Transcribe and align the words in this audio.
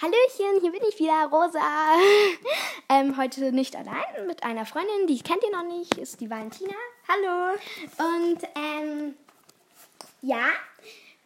Hallöchen, 0.00 0.60
hier 0.60 0.70
bin 0.70 0.82
ich 0.88 1.00
wieder, 1.00 1.24
Rosa. 1.24 1.58
ähm, 2.88 3.16
heute 3.16 3.50
nicht 3.50 3.74
allein 3.74 4.28
mit 4.28 4.44
einer 4.44 4.64
Freundin, 4.64 5.08
die 5.08 5.18
kennt 5.18 5.42
ihr 5.42 5.50
noch 5.50 5.64
nicht, 5.64 5.98
ist 5.98 6.20
die 6.20 6.30
Valentina. 6.30 6.74
Hallo. 7.08 7.58
Und 7.98 8.38
ähm, 8.54 9.14
ja, 10.22 10.44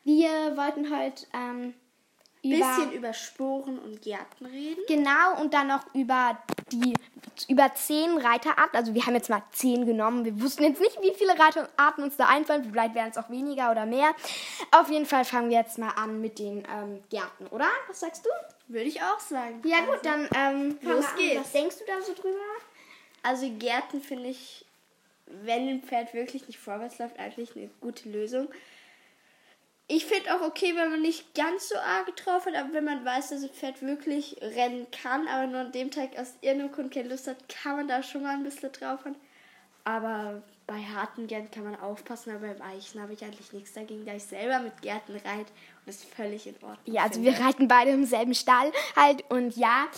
wir 0.04 0.56
wollten 0.56 0.88
heute 0.90 1.27
ähm, 1.35 1.74
über 2.42 2.56
bisschen 2.56 2.92
über 2.92 3.12
Sporen 3.12 3.79
und 3.79 4.02
Gärten 4.02 4.46
reden. 4.46 4.82
Genau, 4.88 5.41
und 5.41 5.54
dann 5.54 5.68
noch 5.68 5.82
über 5.95 6.38
die 6.72 6.95
über 7.48 7.72
zehn 7.74 8.18
Reiterarten. 8.18 8.77
Also 8.77 8.95
wir 8.95 9.06
haben 9.06 9.14
jetzt 9.14 9.30
mal 9.30 9.42
zehn 9.52 9.86
genommen. 9.86 10.24
Wir 10.24 10.41
wussten 10.41 10.64
jetzt 10.64 10.80
nicht, 10.80 11.00
wie 11.00 11.14
viele 11.14 11.38
Reiterarten 11.38 12.05
uns 12.05 12.16
da 12.16 12.27
einfallen. 12.27 12.64
Vielleicht 12.64 12.95
werden 12.95 13.10
es 13.10 13.16
auch 13.16 13.30
weniger 13.30 13.70
oder 13.70 13.86
mehr. 13.86 14.14
Auf 14.70 14.91
jeden 14.91 15.06
Fall 15.06 15.24
fangen 15.24 15.50
wir 15.50 15.59
jetzt 15.59 15.78
mal 15.78 15.91
an 15.91 16.20
mit 16.20 16.38
den 16.38 16.59
ähm, 16.59 17.02
Gärten, 17.10 17.46
oder? 17.46 17.68
Was 17.88 18.00
sagst 18.00 18.27
du? 18.27 18.30
Würde 18.68 18.88
ich 18.88 19.00
auch 19.00 19.20
sagen. 19.20 19.62
Ja 19.64 19.80
gut, 19.80 20.00
dann 20.02 20.29
ähm, 20.34 20.79
los 20.82 21.06
geht's. 21.16 21.40
Was 21.40 21.52
denkst 21.52 21.77
du 21.79 21.84
da 21.87 22.02
so 22.02 22.12
drüber? 22.15 22.38
Also 23.23 23.48
Gärten 23.59 24.01
finde 24.01 24.29
ich, 24.29 24.65
wenn 25.27 25.68
ein 25.68 25.82
Pferd 25.82 26.12
wirklich 26.15 26.46
nicht 26.46 26.59
vorwärts 26.59 26.98
läuft, 26.98 27.18
eigentlich 27.18 27.56
eine 27.56 27.70
gute 27.80 28.09
Lösung. 28.09 28.48
Ich 29.88 30.06
finde 30.06 30.34
auch 30.34 30.41
okay, 30.41 30.74
wenn 30.77 30.91
man 30.91 31.02
nicht 31.02 31.34
ganz 31.34 31.68
so 31.68 31.77
arg 31.77 32.14
drauf 32.16 32.46
hat, 32.46 32.54
aber 32.54 32.73
wenn 32.73 32.84
man 32.84 33.04
weiß, 33.04 33.30
dass 33.30 33.42
ein 33.42 33.50
Pferd 33.50 33.82
wirklich 33.82 34.36
rennen 34.40 34.86
kann, 34.90 35.28
aber 35.28 35.46
nur 35.46 35.60
an 35.60 35.73
dem 35.73 35.90
Tag 35.90 36.18
aus 36.18 36.34
irgendeinem 36.40 36.73
Grund 36.73 36.95
keine 36.95 37.09
Lust 37.09 37.27
hat, 37.27 37.36
kann 37.48 37.77
man 37.77 37.88
da 37.88 38.02
schon 38.02 38.23
mal 38.23 38.34
ein 38.34 38.45
bisschen 38.45 38.73
drauf 38.73 39.04
haben. 39.04 39.16
Aber 39.84 40.42
bei 40.66 40.78
harten 40.78 41.26
Gärten 41.26 41.50
kann 41.50 41.64
man 41.64 41.78
aufpassen, 41.78 42.30
aber 42.30 42.54
bei 42.54 42.59
weichen 42.60 43.02
habe 43.02 43.12
ich 43.12 43.23
eigentlich 43.24 43.52
nichts 43.52 43.73
dagegen, 43.73 44.06
da 44.06 44.14
ich 44.14 44.23
selber 44.23 44.60
mit 44.60 44.80
Gärten 44.80 45.12
reite 45.12 45.50
und 45.50 45.87
das 45.87 45.96
ist 45.96 46.14
völlig 46.14 46.46
in 46.46 46.54
Ordnung. 46.54 46.78
Ja, 46.95 47.02
also 47.02 47.20
wir 47.23 47.38
reiten 47.38 47.66
beide 47.66 47.90
im 47.90 48.06
selben 48.06 48.34
Stall 48.34 48.73
halt 48.95 49.28
und 49.28 49.56
ja, 49.56 49.88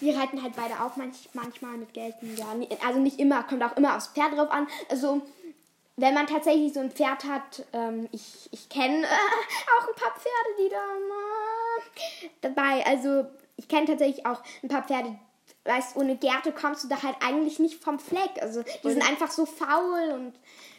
wir 0.00 0.16
reiten 0.16 0.42
halt 0.42 0.54
beide 0.54 0.80
auch 0.80 0.96
manch, 0.96 1.28
manchmal 1.32 1.76
mit 1.76 1.92
Gärten. 1.92 2.36
Ja, 2.36 2.46
also 2.86 3.00
nicht 3.00 3.18
immer, 3.18 3.42
kommt 3.42 3.62
auch 3.64 3.76
immer 3.76 3.96
aufs 3.96 4.08
Pferd 4.08 4.32
drauf 4.32 4.50
an. 4.50 4.68
Also 4.88 5.20
wenn 5.96 6.14
man 6.14 6.26
tatsächlich 6.26 6.72
so 6.72 6.80
ein 6.80 6.90
Pferd 6.90 7.24
hat, 7.24 7.64
ähm, 7.72 8.08
ich, 8.12 8.48
ich 8.50 8.68
kenne 8.68 9.02
äh, 9.02 9.06
auch 9.78 9.88
ein 9.88 9.94
paar 9.94 10.12
Pferde, 10.12 10.50
die 10.58 10.68
da 10.68 10.76
äh, 12.26 12.30
dabei, 12.40 12.86
also 12.86 13.26
ich 13.56 13.68
kenne 13.68 13.86
tatsächlich 13.86 14.26
auch 14.26 14.42
ein 14.62 14.68
paar 14.68 14.82
Pferde, 14.82 15.16
weißt 15.64 15.96
ohne 15.96 16.16
Gärte 16.16 16.52
kommst 16.52 16.84
du 16.84 16.88
da 16.88 17.02
halt 17.02 17.16
eigentlich 17.24 17.58
nicht 17.58 17.82
vom 17.82 17.98
Fleck. 17.98 18.42
Also 18.42 18.62
die 18.62 18.90
sind 18.90 19.08
einfach 19.08 19.30
so 19.30 19.46
faul 19.46 20.10
und 20.12 20.34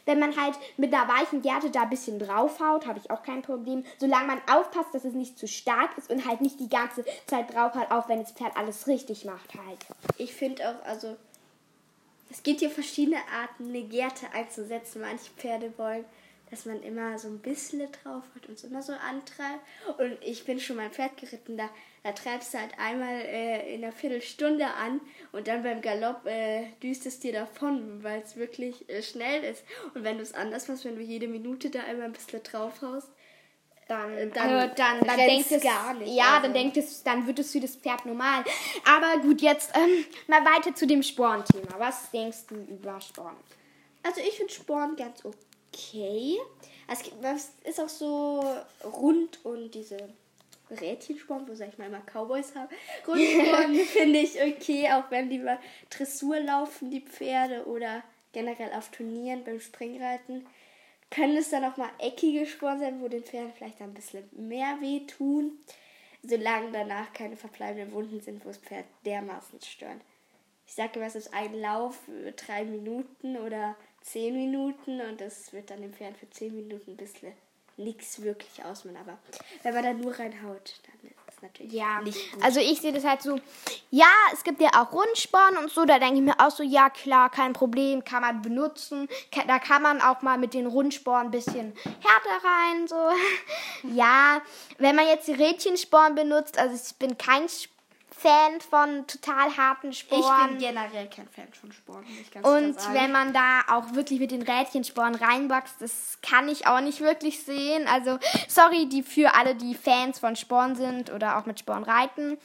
wenn 0.05 0.19
man 0.19 0.39
halt 0.39 0.55
mit 0.77 0.93
einer 0.93 1.07
weichen 1.07 1.41
Gärte 1.41 1.71
da 1.71 1.83
ein 1.83 1.89
bisschen 1.89 2.19
draufhaut, 2.19 2.85
habe 2.85 2.99
ich 2.99 3.09
auch 3.09 3.23
kein 3.23 3.41
Problem. 3.41 3.83
Solange 3.97 4.27
man 4.27 4.41
aufpasst, 4.51 4.93
dass 4.93 5.03
es 5.03 5.13
nicht 5.13 5.39
zu 5.39 5.47
stark 5.47 5.97
ist 5.97 6.11
und 6.11 6.27
halt 6.27 6.41
nicht 6.41 6.59
die 6.59 6.69
ganze 6.69 7.03
Zeit 7.25 7.53
drauf 7.53 7.73
hat, 7.73 7.91
auch 7.91 8.07
wenn 8.07 8.21
das 8.21 8.31
Pferd 8.31 8.55
alles 8.55 8.85
richtig 8.85 9.25
macht 9.25 9.55
halt. 9.55 9.79
Ich 10.17 10.33
finde 10.33 10.69
auch, 10.69 10.85
also 10.85 11.15
es 12.29 12.43
gibt 12.43 12.59
hier 12.59 12.69
verschiedene 12.69 13.19
Arten, 13.31 13.69
eine 13.69 13.83
Gärte 13.83 14.31
einzusetzen. 14.33 15.01
Manche 15.01 15.31
Pferde 15.37 15.73
wollen, 15.77 16.05
dass 16.49 16.65
man 16.65 16.81
immer 16.83 17.17
so 17.19 17.27
ein 17.27 17.39
bisschen 17.39 17.79
drauf 17.91 18.23
hat 18.35 18.47
und 18.47 18.55
es 18.55 18.63
immer 18.63 18.81
so 18.81 18.93
antreibt. 18.93 19.61
Und 19.97 20.17
ich 20.21 20.45
bin 20.45 20.59
schon 20.59 20.77
mein 20.77 20.91
Pferd 20.91 21.17
geritten, 21.17 21.57
da, 21.57 21.69
da 22.03 22.11
treibst 22.11 22.53
du 22.53 22.59
halt 22.59 22.77
einmal 22.77 23.21
äh, 23.21 23.73
in 23.73 23.83
einer 23.83 23.93
Viertelstunde 23.93 24.65
an 24.65 25.01
und 25.31 25.47
dann 25.47 25.63
beim 25.63 25.81
Galopp 25.81 26.25
äh, 26.25 26.67
düst 26.81 27.05
es 27.05 27.19
dir 27.19 27.33
davon, 27.33 28.03
weil 28.03 28.21
es 28.21 28.35
wirklich 28.35 28.87
äh, 28.89 29.01
schnell 29.01 29.43
ist. 29.43 29.63
Und 29.93 30.03
wenn 30.03 30.17
du 30.17 30.23
es 30.23 30.33
anders 30.33 30.67
machst, 30.67 30.85
wenn 30.85 30.95
du 30.95 31.01
jede 31.01 31.27
Minute 31.27 31.69
da 31.69 31.83
einmal 31.83 32.07
ein 32.07 32.13
bisschen 32.13 32.43
drauf 32.43 32.81
haust, 32.81 33.09
dann, 33.87 34.17
äh, 34.17 34.27
dann, 34.29 34.49
also, 34.49 34.75
dann, 34.75 34.99
dann 35.01 35.17
denkst 35.17 35.51
es 35.51 35.63
gar 35.63 35.93
nicht. 35.93 36.13
Ja, 36.13 36.35
also. 36.35 36.43
dann 36.43 36.53
denkt 36.53 36.77
es, 36.77 37.03
dann 37.03 37.27
wird 37.27 37.39
es 37.39 37.51
für 37.51 37.59
das 37.59 37.75
Pferd 37.75 38.05
normal. 38.05 38.43
Aber 38.85 39.21
gut, 39.21 39.41
jetzt 39.41 39.71
ähm, 39.75 40.05
mal 40.27 40.43
weiter 40.45 40.73
zu 40.73 40.87
dem 40.87 41.03
Spornthema. 41.03 41.77
Was 41.77 42.09
denkst 42.11 42.47
du 42.47 42.55
über 42.55 42.99
Sporn? 42.99 43.35
Also 44.03 44.21
ich 44.21 44.37
finde 44.37 44.53
Sporn 44.53 44.95
ganz 44.95 45.23
okay. 45.23 46.37
Es 46.87 47.51
ist 47.63 47.79
auch 47.79 47.89
so 47.89 48.43
rund 48.83 49.43
und 49.43 49.73
diese 49.73 49.97
Rädchensporn, 50.69 51.47
wo 51.47 51.53
sag 51.53 51.69
ich 51.69 51.77
mal 51.77 51.87
immer 51.87 52.01
Cowboys 52.01 52.55
haben. 52.55 52.69
Rundsporn 53.07 53.75
finde 53.93 54.19
ich 54.19 54.41
okay, 54.41 54.89
auch 54.91 55.09
wenn 55.09 55.29
die 55.29 55.37
über 55.37 55.59
Dressur 55.89 56.39
laufen, 56.39 56.91
die 56.91 57.01
Pferde 57.01 57.65
oder 57.65 58.03
generell 58.31 58.73
auf 58.73 58.89
Turnieren 58.89 59.43
beim 59.43 59.59
Springreiten 59.59 60.45
können 61.09 61.37
es 61.37 61.49
dann 61.49 61.63
auch 61.63 61.77
mal 61.77 61.89
eckige 61.99 62.45
Sporen 62.45 62.79
sein, 62.79 63.01
wo 63.01 63.07
den 63.07 63.23
Pferden 63.23 63.53
vielleicht 63.53 63.81
ein 63.81 63.93
bisschen 63.93 64.27
mehr 64.31 64.77
wehtun, 64.81 65.59
solange 66.23 66.71
danach 66.71 67.13
keine 67.13 67.37
verbleibenden 67.37 67.93
Wunden 67.93 68.21
sind, 68.21 68.43
wo 68.43 68.49
das 68.49 68.57
Pferd 68.57 68.85
dermaßen 69.05 69.61
stören. 69.61 70.01
Ich 70.67 70.73
sage 70.73 70.93
immer, 70.95 71.05
es 71.05 71.15
ist 71.15 71.33
ein 71.33 71.53
Lauf 71.53 71.99
drei 72.35 72.65
Minuten 72.65 73.37
oder 73.37 73.75
zehn 74.01 74.33
Minuten 74.33 75.01
und 75.01 75.21
das 75.21 75.53
wird 75.53 75.69
dann 75.69 75.81
dem 75.81 75.93
Pferd 75.93 76.17
für 76.17 76.29
zehn 76.29 76.55
Minuten 76.55 76.91
ein 76.91 76.97
bisschen 76.97 77.33
nichts 77.77 78.21
wirklich 78.21 78.63
ausmachen. 78.63 78.97
Aber 78.99 79.17
wenn 79.63 79.73
man 79.73 79.83
da 79.83 79.93
nur 79.93 80.17
reinhaut, 80.17 80.81
dann 80.85 81.11
natürlich 81.45 81.73
ja. 81.73 82.01
nicht 82.01 82.33
gut. 82.33 82.43
Also 82.43 82.59
ich 82.59 82.81
sehe 82.81 82.93
das 82.93 83.03
halt 83.03 83.21
so, 83.21 83.39
ja, 83.91 84.11
es 84.33 84.43
gibt 84.43 84.61
ja 84.61 84.69
auch 84.73 84.91
Rundsporn 84.91 85.57
und 85.57 85.71
so, 85.71 85.85
da 85.85 85.99
denke 85.99 86.15
ich 86.15 86.21
mir 86.21 86.39
auch 86.39 86.51
so, 86.51 86.63
ja 86.63 86.89
klar, 86.89 87.29
kein 87.29 87.53
Problem, 87.53 88.03
kann 88.03 88.21
man 88.21 88.41
benutzen. 88.41 89.07
Da 89.47 89.59
kann 89.59 89.81
man 89.81 90.01
auch 90.01 90.21
mal 90.21 90.37
mit 90.37 90.53
den 90.53 90.67
Rundsporen 90.67 91.27
ein 91.27 91.31
bisschen 91.31 91.73
härter 92.01 92.45
rein, 92.45 92.87
so. 92.87 93.09
ja, 93.95 94.41
wenn 94.77 94.95
man 94.95 95.07
jetzt 95.07 95.27
die 95.27 95.33
Rädchensporen 95.33 96.15
benutzt, 96.15 96.57
also 96.57 96.75
ich 96.75 96.95
bin 96.97 97.17
kein 97.17 97.47
Fan 98.17 98.61
von 98.61 99.05
total 99.07 99.55
harten 99.55 99.91
Sporen. 99.93 100.21
Ich 100.21 100.49
bin 100.51 100.57
generell 100.59 101.09
kein 101.09 101.27
Fan 101.27 101.51
von 101.53 101.71
Sporen. 101.71 102.05
Und 102.43 102.93
wenn 102.93 103.11
man 103.11 103.33
da 103.33 103.61
auch 103.69 103.93
wirklich 103.93 104.19
mit 104.19 104.31
den 104.31 104.41
Rädchensporen 104.41 105.15
reinboxt, 105.15 105.75
das 105.79 106.17
kann 106.21 106.47
ich 106.47 106.65
auch 106.65 106.79
nicht 106.79 107.01
wirklich 107.01 107.43
sehen. 107.43 107.87
Also, 107.87 108.17
sorry 108.47 108.87
die 108.87 109.03
für 109.03 109.35
alle, 109.35 109.55
die 109.55 109.75
Fans 109.75 110.19
von 110.19 110.35
Sporen 110.35 110.75
sind 110.75 111.11
oder 111.11 111.37
auch 111.37 111.45
mit 111.45 111.59
Sporen 111.59 111.83
reiten. 111.83 112.37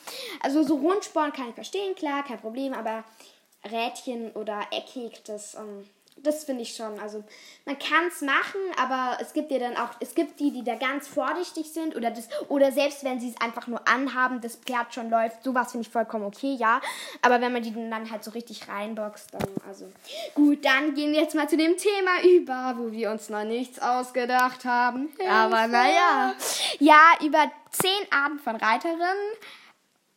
Also, 0.42 0.62
so 0.62 0.76
Rundsporen 0.76 1.32
kann 1.32 1.48
ich 1.48 1.54
verstehen, 1.54 1.94
klar, 1.94 2.25
kein 2.25 2.41
Problem, 2.41 2.72
aber 2.75 3.04
Rädchen 3.64 4.32
oder 4.32 4.60
eckig, 4.72 5.22
das. 5.25 5.54
Ähm, 5.54 5.88
das 6.22 6.44
finde 6.44 6.62
ich 6.62 6.75
schon. 6.75 6.98
Also 7.00 7.25
man 7.64 7.78
kann 7.78 8.06
es 8.08 8.20
machen, 8.20 8.60
aber 8.81 9.19
es 9.20 9.32
gibt 9.32 9.50
ja 9.50 9.58
dann 9.58 9.76
auch, 9.76 9.91
es 10.00 10.14
gibt 10.14 10.41
die, 10.41 10.50
die 10.50 10.64
da 10.64 10.75
ganz 10.75 11.08
vorsichtig 11.08 11.72
sind 11.72 11.97
oder 11.97 12.10
das, 12.10 12.28
oder 12.48 12.72
selbst 12.72 13.04
wenn 13.04 13.20
sie 13.20 13.31
es 13.31 13.41
einfach 13.41 13.66
nur 13.66 13.86
anhaben, 13.86 14.41
das 14.41 14.56
Pferd 14.56 14.94
schon 14.94 15.10
läuft, 15.10 15.44
sowas 15.44 15.72
finde 15.72 15.86
ich 15.86 15.92
vollkommen 15.92 16.25
okay, 16.25 16.54
ja. 16.54 16.81
Aber 17.22 17.41
wenn 17.41 17.53
man 17.53 17.62
die 17.62 17.72
dann 17.72 18.10
halt 18.10 18.25
so 18.25 18.31
richtig 18.31 18.69
reinboxt, 18.69 19.32
dann, 19.32 19.48
also 19.69 19.91
gut, 20.34 20.64
dann 20.64 20.94
gehen 20.94 21.12
wir 21.12 21.20
jetzt 21.20 21.34
mal 21.34 21.48
zu 21.48 21.56
dem 21.56 21.76
Thema 21.76 22.22
über, 22.25 22.75
wo 22.76 22.92
wir 22.92 23.10
uns 23.10 23.28
noch 23.28 23.44
nichts 23.44 23.81
ausgedacht 23.81 24.64
haben. 24.64 25.10
Aber 25.28 25.66
naja. 25.66 26.34
Ja, 26.78 27.00
über 27.25 27.50
zehn 27.70 28.06
Arten 28.10 28.38
von 28.38 28.56
Reiterinnen 28.56 29.16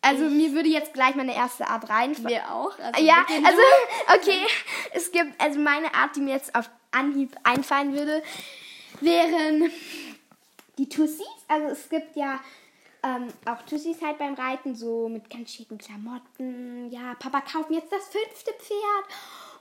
also 0.04 0.26
mir 0.26 0.52
würde 0.52 0.68
jetzt 0.68 0.94
gleich 0.94 1.16
meine 1.16 1.34
erste 1.34 1.68
Art 1.68 1.90
reinfallen. 1.90 2.38
Mir 2.38 2.52
auch. 2.54 2.78
Also 2.78 3.02
ja, 3.02 3.26
also 3.44 3.62
okay. 4.16 4.46
Es 4.92 5.12
gibt 5.12 5.40
also 5.42 5.60
meine 5.60 5.94
Art, 5.96 6.16
die 6.16 6.22
mir 6.22 6.36
jetzt 6.36 6.54
auf 6.54 6.70
Anhieb 6.92 7.36
einfallen 7.44 7.94
würde, 7.94 8.22
wären 9.00 9.72
die 10.78 10.90
Tussis. 10.90 11.26
Also 11.48 11.68
es 11.68 11.88
gibt 11.88 12.18
ja 12.18 12.42
ähm, 13.02 13.30
auch 13.46 13.62
Tussis 13.64 14.02
halt 14.02 14.18
beim 14.18 14.34
Reiten 14.34 14.76
so 14.76 15.08
mit 15.08 15.30
ganz 15.30 15.54
schicken 15.54 15.78
Klamotten. 15.78 16.90
Ja, 16.92 17.16
Papa 17.16 17.40
kauft 17.40 17.70
mir 17.70 17.78
jetzt 17.78 17.92
das 17.92 18.10
fünfte 18.10 18.52
Pferd. 18.54 19.06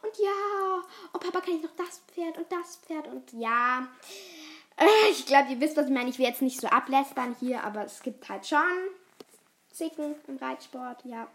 Und 0.03 0.19
ja, 0.19 0.83
und 1.13 1.23
Papa 1.23 1.41
kann 1.41 1.55
ich 1.55 1.63
noch 1.63 1.77
das 1.77 2.03
Pferd 2.13 2.37
und 2.37 2.51
das 2.51 2.81
Pferd 2.85 3.07
und 3.07 3.33
ja. 3.33 3.87
Äh, 4.77 5.11
ich 5.13 5.25
glaube, 5.25 5.53
ihr 5.53 5.61
wisst, 5.61 5.77
was 5.77 5.87
ich 5.87 5.93
meine. 5.93 6.11
Ich 6.11 6.19
will 6.19 6.27
jetzt 6.27 6.43
nicht 6.43 6.61
so 6.61 6.67
ablästern 6.67 7.37
hier, 7.39 7.63
aber 7.63 7.85
es 7.85 8.03
gibt 8.03 8.29
halt 8.29 8.45
schon 8.45 8.59
Zicken 9.73 10.15
im 10.29 10.37
Reitsport, 10.37 11.05
ja. 11.05 11.29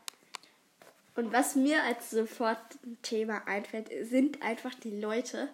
Und 1.16 1.34
was 1.34 1.56
mir 1.56 1.84
als 1.84 2.12
sofort 2.12 2.60
ein 2.86 2.98
Thema 3.02 3.42
einfällt, 3.48 3.90
sind 4.04 4.42
einfach 4.44 4.74
die 4.76 5.00
Leute. 5.00 5.50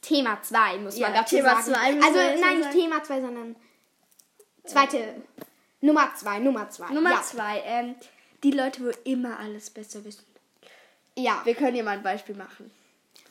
Thema 0.00 0.40
2, 0.40 0.78
muss 0.78 0.98
ja, 0.98 1.08
man 1.08 1.16
dazu 1.16 1.36
Thema 1.36 1.60
sagen. 1.60 2.00
Zwei 2.00 2.06
also 2.06 2.40
nein, 2.40 2.58
nicht 2.58 2.70
Thema 2.70 3.02
2, 3.02 3.20
sondern 3.20 3.56
zweite. 4.64 4.98
Äh. 4.98 5.14
Nummer 5.80 6.14
2, 6.14 6.38
Nummer 6.38 6.70
2. 6.70 6.94
Nummer 6.94 7.22
2, 7.22 7.56
ja. 7.58 7.62
ähm, 7.64 7.94
die 8.42 8.52
Leute, 8.52 8.84
wo 8.84 8.90
immer 9.04 9.38
alles 9.38 9.68
besser 9.68 10.02
wissen. 10.04 10.24
Ja. 11.16 11.42
Wir 11.44 11.54
können 11.54 11.74
hier 11.74 11.84
mal 11.84 11.98
ein 11.98 12.02
Beispiel 12.02 12.34
machen. 12.34 12.70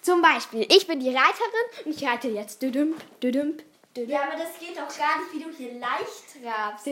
Zum 0.01 0.21
Beispiel, 0.21 0.67
ich 0.69 0.85
bin 0.85 0.99
die 0.99 1.09
Reiterin 1.09 1.85
und 1.85 1.95
ich 1.95 2.05
reite 2.05 2.27
jetzt 2.27 2.61
düdüm, 2.61 2.93
düdüm, 3.23 3.57
ja, 3.95 4.23
aber 4.23 4.37
das 4.37 4.59
geht 4.59 4.77
doch 4.77 4.97
gar 4.97 5.19
nicht, 5.19 5.33
wie 5.33 5.43
du 5.43 5.49
hier 5.51 5.73
leicht 5.79 6.41
trabst. 6.41 6.87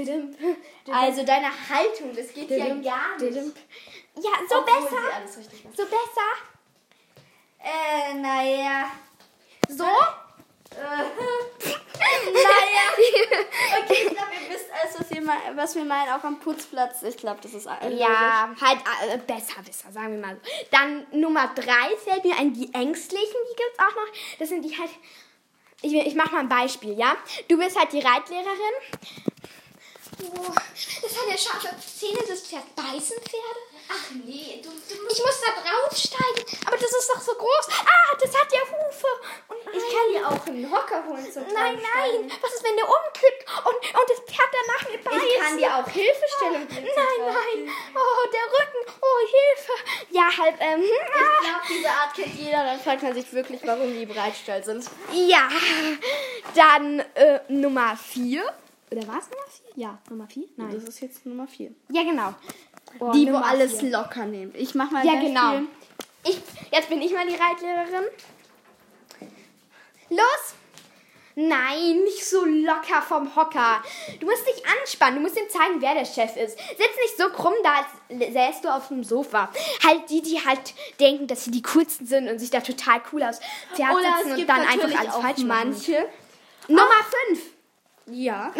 Also 0.92 1.25
deine 1.25 1.48
Haltung, 1.69 2.15
das 2.15 2.33
geht 2.33 2.50
ja 2.50 2.68
gar 2.68 2.75
nicht. 2.75 2.86
Ja, 2.86 4.31
so 4.48 4.57
Obwohl 4.57 4.81
besser. 4.81 5.01
So 5.75 5.83
besser. 5.86 6.51
Äh, 7.63 8.13
naja. 8.15 8.92
So? 9.68 9.83
naja. 10.71 10.86
Okay, 13.83 14.06
ich 14.06 14.09
glaube, 14.09 14.31
ihr 14.33 14.50
wisst 14.54 14.68
alles, 14.71 15.00
was 15.00 15.09
wir, 15.12 15.21
mal, 15.21 15.38
was 15.56 15.75
wir 15.75 15.83
meinen, 15.83 16.12
auch 16.12 16.24
am 16.24 16.39
Putzplatz. 16.39 17.04
Ich 17.04 17.18
glaube, 17.18 17.39
das 17.42 17.54
ist 17.54 17.68
alles. 17.68 18.00
Ja, 18.00 18.54
halt 18.59 18.80
äh, 19.09 19.18
besser, 19.18 19.62
besser, 19.63 19.92
sagen 19.92 20.13
wir 20.13 20.27
mal 20.27 20.36
so. 20.36 20.42
Dann 20.71 21.06
Nummer 21.12 21.51
drei 21.54 21.95
fällt 22.04 22.24
mir 22.25 22.38
ein, 22.38 22.54
die 22.54 22.74
Ängstlichen, 22.74 23.36
die 23.51 23.56
gibt 23.56 23.74
es 23.74 23.80
auch 23.80 23.95
noch. 23.95 24.07
Das 24.39 24.50
sind 24.50 24.63
die 24.63 24.77
halt. 24.77 24.92
Ich, 25.81 25.94
ich 25.94 26.16
mache 26.16 26.31
mal 26.31 26.42
ein 26.42 26.50
Beispiel, 26.50 26.98
ja? 26.98 27.16
Du 27.48 27.57
bist 27.57 27.78
halt 27.78 27.92
die 27.92 28.00
Reitlehrerin. 28.00 29.31
Oh, 30.23 30.53
das 31.01 31.18
hat 31.18 31.27
ja 31.29 31.38
scharfe 31.38 31.75
Zähne, 31.81 32.19
das 32.27 32.41
Pferd 32.41 32.75
beißen 32.75 33.18
Pferde. 33.21 33.62
Ach 33.89 34.12
nee, 34.23 34.62
du, 34.63 34.69
du 34.69 35.07
Ich 35.12 35.19
muss 35.19 35.41
da 35.41 35.51
draufsteigen, 35.59 36.45
aber 36.65 36.77
das 36.77 36.91
ist 36.91 37.09
doch 37.09 37.21
so 37.21 37.33
groß. 37.33 37.68
Ah, 37.69 38.15
das 38.19 38.29
hat 38.33 38.47
ja 38.53 38.62
Hufe. 38.62 39.07
Und 39.47 39.57
Ich 39.75 39.83
kann 39.83 40.12
dir 40.13 40.27
auch 40.27 40.47
einen 40.47 40.71
Hocker 40.71 41.03
holen 41.07 41.31
zum 41.31 41.44
Nein, 41.44 41.75
nein. 41.75 42.31
Was 42.41 42.53
ist, 42.53 42.63
wenn 42.63 42.77
der 42.77 42.85
umkippt 42.85 43.45
und, 43.65 44.00
und 44.00 44.09
das 44.09 44.19
Pferd 44.19 44.50
danach 44.62 44.89
mir 44.89 44.97
beißt? 45.00 45.25
Ich 45.25 45.41
kann 45.41 45.57
dir 45.57 45.75
auch 45.75 45.89
Hilfestellung 45.89 46.68
geben. 46.68 46.88
zum 46.88 47.03
Nein, 47.03 47.65
nein. 47.65 47.73
Oh, 47.95 48.29
der 48.31 48.45
Rücken. 48.45 49.00
Oh, 49.01 49.19
Hilfe. 49.27 49.73
Ja, 50.12 50.29
halt, 50.38 50.56
ähm. 50.59 50.83
Ich 50.83 51.41
glaube, 51.41 51.65
diese 51.69 51.89
Art 51.89 52.13
kennt 52.15 52.35
jeder. 52.35 52.63
Dann 52.63 52.79
fragt 52.79 53.03
man 53.03 53.13
sich 53.13 53.31
wirklich, 53.33 53.62
warum 53.65 53.94
die 53.94 54.06
Breitstall 54.06 54.63
sind. 54.63 54.85
Ja. 55.12 55.50
Dann 56.56 57.00
äh, 57.15 57.39
Nummer 57.50 57.97
4. 57.97 58.44
Oder 58.91 59.07
war 59.07 59.19
es 59.19 59.29
Nummer 59.29 59.45
4? 59.49 59.83
Ja, 59.83 59.97
Nummer 60.09 60.27
4? 60.27 60.43
Nein. 60.57 60.71
Das 60.73 60.83
ist 60.83 60.99
jetzt 61.01 61.25
Nummer 61.25 61.47
4. 61.47 61.71
Ja, 61.91 62.03
genau. 62.03 62.33
Oh, 62.99 63.11
Die, 63.11 63.25
wo 63.27 63.31
Nummer 63.31 63.45
alles 63.45 63.79
vier. 63.79 63.89
locker 63.91 64.25
nimmt. 64.25 64.55
Ich 64.57 64.75
mach 64.75 64.91
mal 64.91 65.05
Ja, 65.05 65.19
genau. 65.19 65.61
Ich, 66.25 66.39
jetzt 66.71 66.89
bin 66.89 67.01
ich 67.01 67.13
mal 67.13 67.25
die 67.25 67.35
Reitlehrerin. 67.35 68.05
Los! 70.09 70.55
Nein, 71.35 72.03
nicht 72.03 72.25
so 72.25 72.43
locker 72.43 73.01
vom 73.01 73.33
Hocker. 73.35 73.81
Du 74.19 74.25
musst 74.25 74.45
dich 74.45 74.61
anspannen. 74.81 75.15
Du 75.15 75.21
musst 75.21 75.37
ihm 75.37 75.47
zeigen, 75.49 75.79
wer 75.79 75.94
der 75.94 76.03
Chef 76.05 76.35
ist. 76.35 76.57
Sitz 76.59 76.77
nicht 77.01 77.17
so 77.17 77.29
krumm 77.29 77.53
da, 77.63 77.75
als 78.09 78.33
säßt 78.33 78.65
du 78.65 78.69
auf 78.75 78.89
dem 78.89 79.05
Sofa. 79.05 79.49
Halt 79.87 80.09
die, 80.09 80.21
die 80.21 80.44
halt 80.45 80.73
denken, 80.99 81.27
dass 81.27 81.45
sie 81.45 81.51
die 81.51 81.61
coolsten 81.61 82.05
sind 82.05 82.27
und 82.29 82.39
sich 82.39 82.49
da 82.49 82.59
total 82.59 83.01
cool 83.13 83.23
aus 83.23 83.39
Oder 83.73 84.17
sitzen 84.23 84.41
und 84.41 84.47
dann 84.49 84.59
einfach 84.67 84.99
alles 84.99 85.15
falsch 85.15 85.37
machen. 85.44 85.69
manche. 85.69 86.05
Nummer 86.67 86.83
5. 87.29 87.41
Ja. 88.11 88.53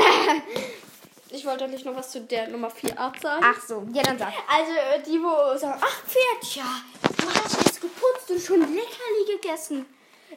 ich 1.30 1.46
wollte 1.46 1.68
nicht 1.68 1.86
noch 1.86 1.96
was 1.96 2.12
zu 2.12 2.22
der 2.22 2.48
Nummer 2.48 2.70
4 2.70 2.98
Art 2.98 3.20
sagen. 3.22 3.46
Ach 3.46 3.62
so, 3.62 3.86
ja, 3.94 4.04
dann 4.04 4.18
sag. 4.18 4.34
Also 4.48 4.72
äh, 4.72 5.02
die, 5.06 5.22
wo 5.22 5.58
sagen, 5.58 5.82
ach 5.84 6.04
Pferd, 6.06 6.56
ja, 6.56 6.82
du 7.18 7.28
hast 7.28 7.58
jetzt 7.64 7.82
geputzt 7.82 8.30
und 8.30 8.42
schon 8.42 8.60
Leckerli 8.60 9.36
gegessen. 9.36 9.86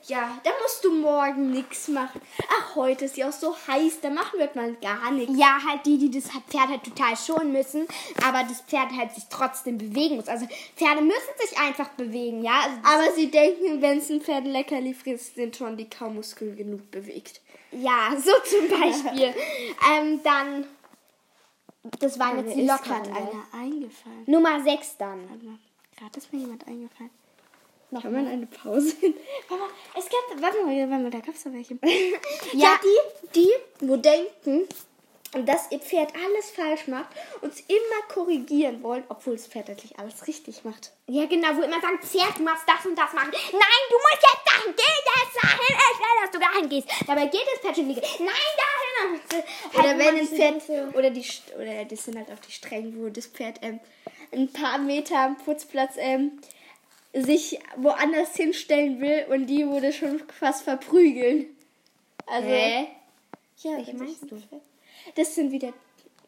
Ja, 0.06 0.38
da 0.44 0.50
musst 0.60 0.84
du 0.84 0.92
morgen 0.92 1.50
nichts 1.50 1.88
machen. 1.88 2.20
Ach, 2.48 2.74
heute 2.74 3.06
ist 3.06 3.16
ja 3.16 3.28
auch 3.28 3.32
so 3.32 3.56
heiß, 3.68 4.00
da 4.02 4.10
machen 4.10 4.38
wir 4.38 4.50
mal 4.54 4.74
gar 4.74 5.10
nichts. 5.10 5.34
Ja, 5.38 5.58
halt 5.66 5.86
die, 5.86 5.96
die 5.96 6.10
das 6.10 6.24
Pferd 6.24 6.68
halt 6.68 6.84
total 6.84 7.16
schonen 7.16 7.52
müssen, 7.52 7.86
aber 8.22 8.42
das 8.42 8.60
Pferd 8.62 8.90
halt 8.96 9.12
sich 9.12 9.24
trotzdem 9.30 9.78
bewegen 9.78 10.16
muss. 10.16 10.28
Also 10.28 10.46
Pferde 10.76 11.00
müssen 11.00 11.38
sich 11.40 11.58
einfach 11.58 11.88
bewegen, 11.90 12.44
ja. 12.44 12.60
Also 12.60 12.78
Aber 12.82 13.12
sie 13.14 13.30
denken, 13.30 13.80
wenn 13.80 13.98
es 13.98 14.10
ein 14.10 14.20
Pferd 14.20 14.46
Leckerli 14.46 14.92
frisst, 14.92 15.36
sind 15.36 15.56
schon 15.56 15.76
die 15.76 15.88
Kaumuskeln 15.88 16.56
genug 16.56 16.90
bewegt. 16.90 17.40
Ja, 17.76 18.14
so 18.16 18.30
zum 18.44 18.68
Beispiel. 18.68 19.34
ähm, 19.92 20.20
dann, 20.22 20.66
das 22.00 22.18
waren 22.18 22.44
jetzt 22.44 22.56
die 22.56 22.62
ist 22.62 22.68
lockeren. 22.68 23.02
ne? 23.02 23.16
einer 23.16 23.44
eingefallen. 23.64 24.24
Nummer 24.26 24.62
6 24.62 24.96
dann. 24.98 25.28
Warte 25.28 25.44
mal, 25.44 25.58
gerade 25.96 26.18
ist 26.18 26.32
mir 26.32 26.40
jemand 26.40 26.66
eingefallen. 26.66 27.10
Noch 27.90 28.02
Kann 28.02 28.12
man 28.12 28.26
eine 28.26 28.46
Pause 28.46 28.96
hin? 29.00 29.14
Mal, 29.48 29.58
es 29.96 30.04
gab, 30.06 30.42
warte 30.42 30.62
mal, 30.64 30.74
warte 30.90 31.02
mal, 31.02 31.10
da 31.10 31.20
gab 31.20 31.34
es 31.34 31.44
doch 31.44 31.52
welche. 31.52 31.78
Ja. 32.52 32.58
ja, 32.70 32.80
die, 32.82 33.40
die, 33.40 33.86
wo 33.86 33.96
denken, 33.96 34.66
dass 35.42 35.70
ihr 35.70 35.80
Pferd 35.80 36.12
alles 36.14 36.50
falsch 36.50 36.86
macht 36.86 37.08
und 37.40 37.52
es 37.52 37.60
immer 37.60 38.02
korrigieren 38.08 38.82
wollen, 38.82 39.04
obwohl 39.08 39.34
das 39.34 39.46
Pferd 39.46 39.68
eigentlich 39.68 39.98
alles 39.98 40.26
richtig 40.26 40.64
macht. 40.64 40.92
Ja, 41.06 41.26
genau, 41.26 41.48
wo 41.56 41.62
immer 41.62 41.80
sagen, 41.80 41.98
Pferd, 42.00 42.38
du 42.38 42.42
machst 42.42 42.64
das 42.66 42.86
und 42.86 42.96
das 42.96 43.12
machen. 43.12 43.30
Nein, 43.32 43.82
du 43.90 43.96
musst 43.96 44.22
jetzt 44.22 44.46
dahin, 44.46 44.74
geh 44.76 44.82
jetzt 44.82 45.42
dahin, 45.42 45.60
ich 45.68 45.98
will, 45.98 46.22
dass 46.22 46.30
du 46.30 46.38
dahin 46.38 46.68
gehst. 46.68 46.88
Dabei 47.06 47.26
geht 47.26 47.46
das 47.52 47.60
Pferd 47.60 47.76
schon 47.76 47.88
wieder. 47.88 48.02
Nein, 48.20 48.52
dahin. 48.56 49.42
Oder 49.74 49.88
Halt 49.88 49.98
wenn 49.98 50.16
diese 50.16 50.36
Pferd, 50.36 50.94
oder 50.94 51.10
die, 51.10 51.26
oder 51.56 51.84
das 51.84 52.04
sind 52.04 52.16
halt 52.16 52.30
auch 52.30 52.38
die 52.46 52.52
Strängen, 52.52 53.02
wo 53.02 53.08
das 53.08 53.26
Pferd 53.26 53.58
ähm, 53.62 53.80
ein 54.32 54.52
paar 54.52 54.78
Meter 54.78 55.18
am 55.18 55.36
Putzplatz 55.36 55.94
ähm, 55.98 56.38
sich 57.12 57.58
woanders 57.76 58.34
hinstellen 58.36 59.00
will 59.00 59.26
und 59.28 59.46
die 59.46 59.66
wurde 59.66 59.92
schon 59.92 60.22
fast 60.38 60.62
verprügeln. 60.62 61.46
Also, 62.26 62.48
Hä? 62.48 62.88
ja, 63.58 63.78
das 63.78 63.92
meinst 63.92 64.22
du? 64.22 64.36
Pferd. 64.36 64.62
Das 65.14 65.34
sind 65.34 65.50
wieder, 65.52 65.72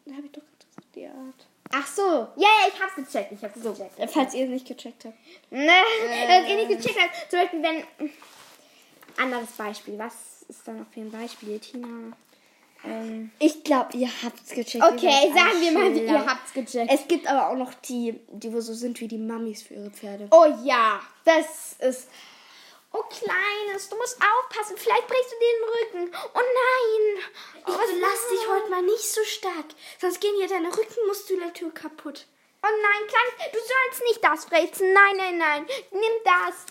da 0.05 0.15
habe 0.15 0.25
ich 0.25 0.31
doch 0.31 0.41
gesagt, 0.41 0.95
die 0.95 1.05
Art. 1.07 1.47
Ach 1.73 1.85
so. 1.87 2.01
Ja, 2.01 2.27
ja, 2.37 2.67
ich 2.73 2.81
hab's 2.81 2.95
gecheckt, 2.95 3.31
ich 3.33 3.43
hab's 3.43 3.61
gecheckt. 3.61 3.99
Äh, 3.99 4.07
Falls 4.07 4.33
ihr 4.33 4.45
es 4.45 4.49
nicht 4.49 4.67
gecheckt 4.67 5.03
habt. 5.05 5.15
Ne, 5.51 5.67
dass 6.27 6.47
ihr 6.49 6.55
nicht 6.65 6.69
gecheckt 6.81 6.99
habt. 6.99 7.29
Zum 7.31 7.39
Beispiel, 7.39 7.63
wenn. 7.63 8.09
Anderes 9.17 9.51
Beispiel. 9.51 9.97
Was 9.97 10.13
ist 10.47 10.65
da 10.65 10.71
noch 10.73 10.85
für 10.93 11.01
ein 11.01 11.11
Beispiel, 11.11 11.59
Tina? 11.59 11.87
Ähm, 12.85 13.31
Ich 13.39 13.63
glaube, 13.63 13.97
ihr 13.97 14.07
habt 14.23 14.39
es 14.45 14.49
gecheckt. 14.51 14.83
okay, 14.85 15.31
sagen 15.35 15.59
wir 15.59 15.71
mal, 15.73 15.95
ihr 15.95 16.25
habt's 16.25 16.53
gecheckt. 16.53 16.91
Es 16.93 17.07
gibt 17.07 17.27
aber 17.27 17.49
auch 17.49 17.57
noch 17.57 17.73
die, 17.73 18.17
die 18.31 18.53
wo 18.53 18.61
so 18.61 18.73
sind 18.73 19.01
wie 19.01 19.07
die 19.07 19.17
Mammis 19.17 19.63
für 19.63 19.73
ihre 19.73 19.89
Pferde. 19.89 20.27
oh 20.31 20.45
ja, 20.63 21.01
das 21.25 21.75
ist. 21.79 22.07
Oh, 22.93 23.03
Kleines, 23.03 23.89
du 23.89 23.97
musst 23.97 24.17
aufpassen. 24.21 24.77
Vielleicht 24.77 25.07
brichst 25.07 25.31
du 25.31 25.35
dir 25.39 25.51
den 25.51 25.63
Rücken. 26.03 26.15
Oh 26.33 26.39
nein. 26.39 27.23
Ich 27.65 28.01
lass 28.01 28.27
dich 28.29 28.47
heute 28.47 28.69
mal 28.69 28.81
nicht 28.81 29.13
so 29.13 29.23
stark, 29.23 29.65
sonst 29.99 30.21
gehen 30.21 30.35
dir 30.39 30.47
deine 30.47 30.75
Rückenmuskulatur 30.75 31.73
kaputt. 31.73 32.25
Oh 32.63 32.67
nein, 32.81 33.07
Kleines, 33.07 33.51
du 33.51 33.59
sollst 33.59 34.03
nicht 34.03 34.23
das 34.23 34.45
fressen. 34.45 34.93
Nein, 34.93 35.17
nein, 35.17 35.37
nein. 35.37 35.67
Nimm 35.91 36.13
das. 36.23 36.65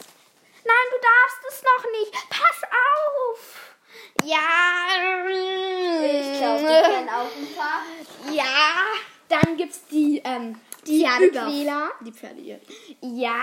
Nein, 0.65 0.87
du 0.91 0.99
darfst 1.01 1.43
es 1.49 1.63
noch 1.63 1.91
nicht. 1.93 2.13
Pass 2.29 2.63
auf. 2.65 3.77
Ja. 4.25 4.87
Ich 6.03 6.39
glaube, 6.39 6.61
die 6.61 6.93
kennen 6.93 7.09
auch 7.09 7.37
ein 7.37 7.55
paar. 7.55 7.83
Ja, 8.33 8.87
dann 9.29 9.57
gibt's 9.57 9.85
die, 9.91 10.21
ähm, 10.25 10.61
die 10.87 11.05
Pferdequäler. 11.05 11.91
Die 12.05 12.13
Pferde. 12.13 12.61
Ja, 13.01 13.41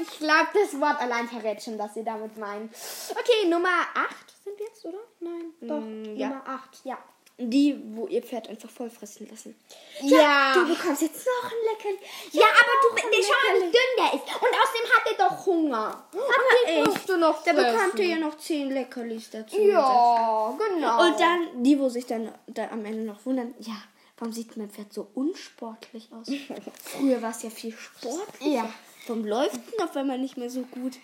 ich 0.00 0.18
glaube, 0.18 0.48
das 0.54 0.80
Wort 0.80 1.00
allein 1.00 1.28
verrät 1.28 1.62
schon, 1.62 1.78
was 1.78 1.96
ihr 1.96 2.04
damit 2.04 2.36
meint. 2.36 2.74
Okay, 3.10 3.48
Nummer 3.48 3.82
8 3.94 4.10
sind 4.44 4.58
wir 4.58 4.66
jetzt, 4.66 4.84
oder? 4.84 4.98
Nein, 5.20 5.52
doch. 5.60 5.80
Mm, 5.80 6.16
ja. 6.16 6.28
Nummer 6.28 6.48
8, 6.48 6.84
ja. 6.84 6.98
Die, 7.38 7.78
wo 7.94 8.06
ihr 8.06 8.22
Pferd 8.22 8.48
einfach 8.48 8.70
voll 8.70 8.88
fressen 8.88 9.28
lassen. 9.30 9.54
Ja. 10.00 10.54
Du 10.54 10.66
bekommst 10.66 11.02
jetzt 11.02 11.26
noch 11.26 11.50
ein 11.50 11.58
Leckerli. 11.70 11.98
Ja, 12.32 12.46
aber 12.46 12.94
noch 12.96 13.10
du, 13.10 13.22
schau 13.22 13.52
mal, 13.52 13.56
wie 13.56 13.64
dünn 13.64 13.72
der 13.98 14.14
ist. 14.14 14.24
Und 14.24 14.54
außerdem 14.62 14.90
hat 14.94 15.06
er 15.10 15.28
doch 15.28 15.46
Hunger. 15.46 16.04
Aber 16.12 16.84
musst 16.86 16.96
echt, 16.96 17.08
du 17.10 17.18
noch 17.18 17.42
da 17.42 17.52
bekommt 17.52 17.98
ihr 17.98 18.06
ja 18.06 18.16
noch 18.16 18.38
10 18.38 18.70
Leckerlis 18.70 19.28
dazu. 19.28 19.60
Ja, 19.60 20.56
genau. 20.56 21.06
Und 21.06 21.20
dann 21.20 21.62
die, 21.62 21.78
wo 21.78 21.90
sich 21.90 22.06
dann 22.06 22.32
da 22.46 22.70
am 22.70 22.82
Ende 22.86 23.02
noch 23.02 23.26
wundern, 23.26 23.54
ja, 23.58 23.76
warum 24.18 24.32
sieht 24.32 24.56
mein 24.56 24.70
Pferd 24.70 24.92
so 24.92 25.08
unsportlich 25.14 26.08
aus? 26.12 26.28
Früher 26.82 27.20
war 27.22 27.30
es 27.30 27.42
ja 27.42 27.50
viel 27.50 27.72
sportlicher. 27.72 28.50
Ja. 28.50 28.72
Warum 29.06 29.24
läuft 29.24 29.54
denn 29.54 29.84
auf 29.86 29.94
einmal 29.96 30.18
nicht 30.18 30.36
mehr 30.36 30.50
so 30.50 30.62
gut? 30.62 30.98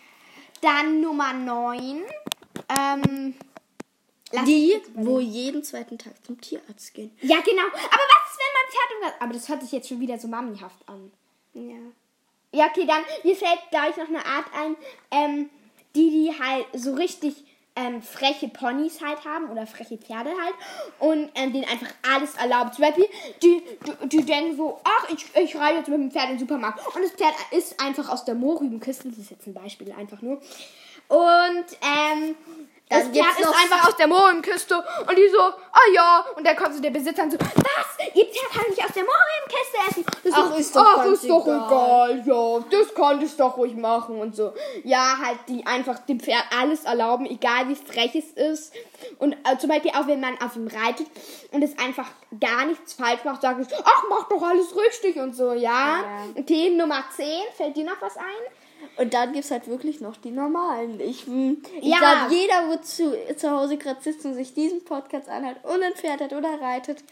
Dann 0.60 1.00
Nummer 1.00 1.32
9. 1.32 2.02
Ähm, 2.68 3.34
Die, 4.46 4.80
wo 4.94 5.20
jeden 5.20 5.62
zweiten 5.62 5.98
Tag 5.98 6.14
zum 6.24 6.40
Tierarzt 6.40 6.94
gehen. 6.94 7.10
Ja, 7.20 7.40
genau. 7.40 7.62
Aber 7.66 7.74
was 7.74 8.32
ist, 8.32 8.38
wenn 8.38 8.52
mein 8.54 9.10
Pferd. 9.10 9.22
Aber 9.22 9.32
das 9.32 9.48
hört 9.48 9.62
sich 9.62 9.72
jetzt 9.72 9.88
schon 9.88 10.00
wieder 10.00 10.18
so 10.18 10.28
mamihaft 10.28 10.88
an. 10.88 11.12
Ja. 11.54 11.76
Ja, 12.54 12.66
okay, 12.66 12.86
dann 12.86 13.02
mir 13.24 13.34
fällt 13.34 13.60
gleich 13.70 13.96
noch 13.96 14.08
eine 14.08 14.24
Art 14.26 14.44
ein, 14.54 14.76
ähm, 15.10 15.50
die, 15.94 16.10
die 16.10 16.38
halt 16.38 16.66
so 16.74 16.94
richtig 16.94 17.44
ähm, 17.74 18.02
freche 18.02 18.48
Ponys 18.48 19.00
halt 19.00 19.24
haben 19.24 19.50
oder 19.50 19.66
freche 19.66 19.96
Pferde 19.96 20.30
halt 20.30 20.54
und 20.98 21.30
ähm, 21.34 21.52
denen 21.52 21.64
einfach 21.64 21.88
alles 22.14 22.34
erlaubt. 22.34 22.74
Zum 22.74 22.84
Beispiel, 22.84 23.06
die, 23.42 23.62
die, 23.86 24.08
die 24.08 24.24
denken 24.24 24.56
so, 24.56 24.80
ach, 24.84 25.08
ich, 25.10 25.24
ich 25.34 25.56
reite 25.56 25.78
jetzt 25.78 25.88
mit 25.88 25.98
dem 25.98 26.10
Pferd 26.10 26.24
in 26.24 26.30
den 26.32 26.38
Supermarkt 26.40 26.86
und 26.94 27.02
das 27.02 27.12
Pferd 27.12 27.34
ist 27.50 27.80
einfach 27.80 28.08
aus 28.08 28.24
der 28.24 28.34
Mohrrübenkiste, 28.34 29.08
das 29.08 29.18
ist 29.18 29.30
jetzt 29.30 29.46
ein 29.46 29.54
Beispiel 29.54 29.92
einfach 29.92 30.20
nur. 30.20 30.40
Und 31.08 31.66
ähm, 31.82 32.34
das 32.92 33.08
Pferd 33.08 33.38
ist 33.40 33.62
einfach 33.62 33.88
aus 33.88 33.96
der 33.96 34.06
Mohrrübenkiste 34.06 34.76
und 34.76 35.16
die 35.16 35.28
so, 35.28 35.40
ah 35.40 35.90
ja, 35.94 36.24
und 36.36 36.46
dann 36.46 36.56
kommt 36.56 36.74
so 36.74 36.80
der 36.80 36.90
Besitzer 36.90 37.22
und 37.24 37.32
so, 37.32 37.38
was? 37.38 38.06
Ihr 38.14 38.24
Pferd 38.26 38.50
kann 38.52 38.70
nicht 38.70 38.84
aus 38.84 38.92
der 38.92 39.04
Mohrrübenkiste 39.04 39.78
essen. 39.88 40.04
Das 40.24 40.34
Ach, 40.36 40.58
ist 40.58 40.76
doch 40.76 40.98
ach, 40.98 41.04
ist 41.06 41.28
doch 41.28 41.46
egal. 41.46 42.10
egal, 42.10 42.26
ja, 42.26 42.64
das 42.70 42.94
konnte 42.94 43.24
ich 43.24 43.36
doch 43.36 43.56
ruhig 43.56 43.74
machen 43.74 44.20
und 44.20 44.36
so. 44.36 44.52
Ja, 44.84 45.16
halt, 45.22 45.38
die 45.48 45.66
einfach 45.66 45.98
dem 46.00 46.20
Pferd 46.20 46.44
alles 46.58 46.84
erlauben, 46.84 47.26
egal 47.26 47.68
wie 47.68 47.74
frech 47.74 48.14
es 48.14 48.30
ist. 48.32 48.72
Und 49.18 49.32
äh, 49.32 49.58
zum 49.58 49.70
Beispiel 49.70 49.90
auch, 49.92 50.06
wenn 50.06 50.20
man 50.20 50.40
auf 50.40 50.56
ihm 50.56 50.68
reitet 50.68 51.06
und 51.52 51.62
es 51.62 51.76
einfach 51.78 52.06
gar 52.40 52.66
nichts 52.66 52.94
falsch 52.94 53.24
macht, 53.24 53.42
sagt 53.42 53.60
es, 53.60 53.68
ach, 53.84 54.04
mach 54.08 54.28
doch 54.28 54.42
alles 54.42 54.76
richtig 54.76 55.16
und 55.16 55.34
so, 55.34 55.52
ja. 55.52 55.62
Ja. 55.62 56.02
Okay, 56.38 56.70
Nummer 56.70 57.04
10, 57.16 57.26
fällt 57.56 57.76
dir 57.76 57.84
noch 57.84 58.00
was 58.00 58.16
ein? 58.16 58.24
Und 58.96 59.14
dann 59.14 59.32
gibt 59.32 59.44
es 59.44 59.50
halt 59.50 59.66
wirklich 59.68 60.00
noch 60.00 60.16
die 60.18 60.30
normalen. 60.30 61.00
Ich, 61.00 61.26
ich 61.26 61.82
Ja. 61.82 61.98
glaube, 61.98 62.34
jeder, 62.34 62.68
wo 62.68 62.76
zu, 62.76 63.16
zu 63.36 63.50
Hause 63.50 63.76
gerade 63.78 64.00
sitzt 64.02 64.24
und 64.24 64.34
sich 64.34 64.52
diesen 64.54 64.84
Podcast 64.84 65.28
anhört 65.28 65.64
und 65.64 65.82
ein 65.82 65.94
Pferd 65.94 66.20
hat 66.20 66.32
oder 66.32 66.60
reitet, 66.60 67.02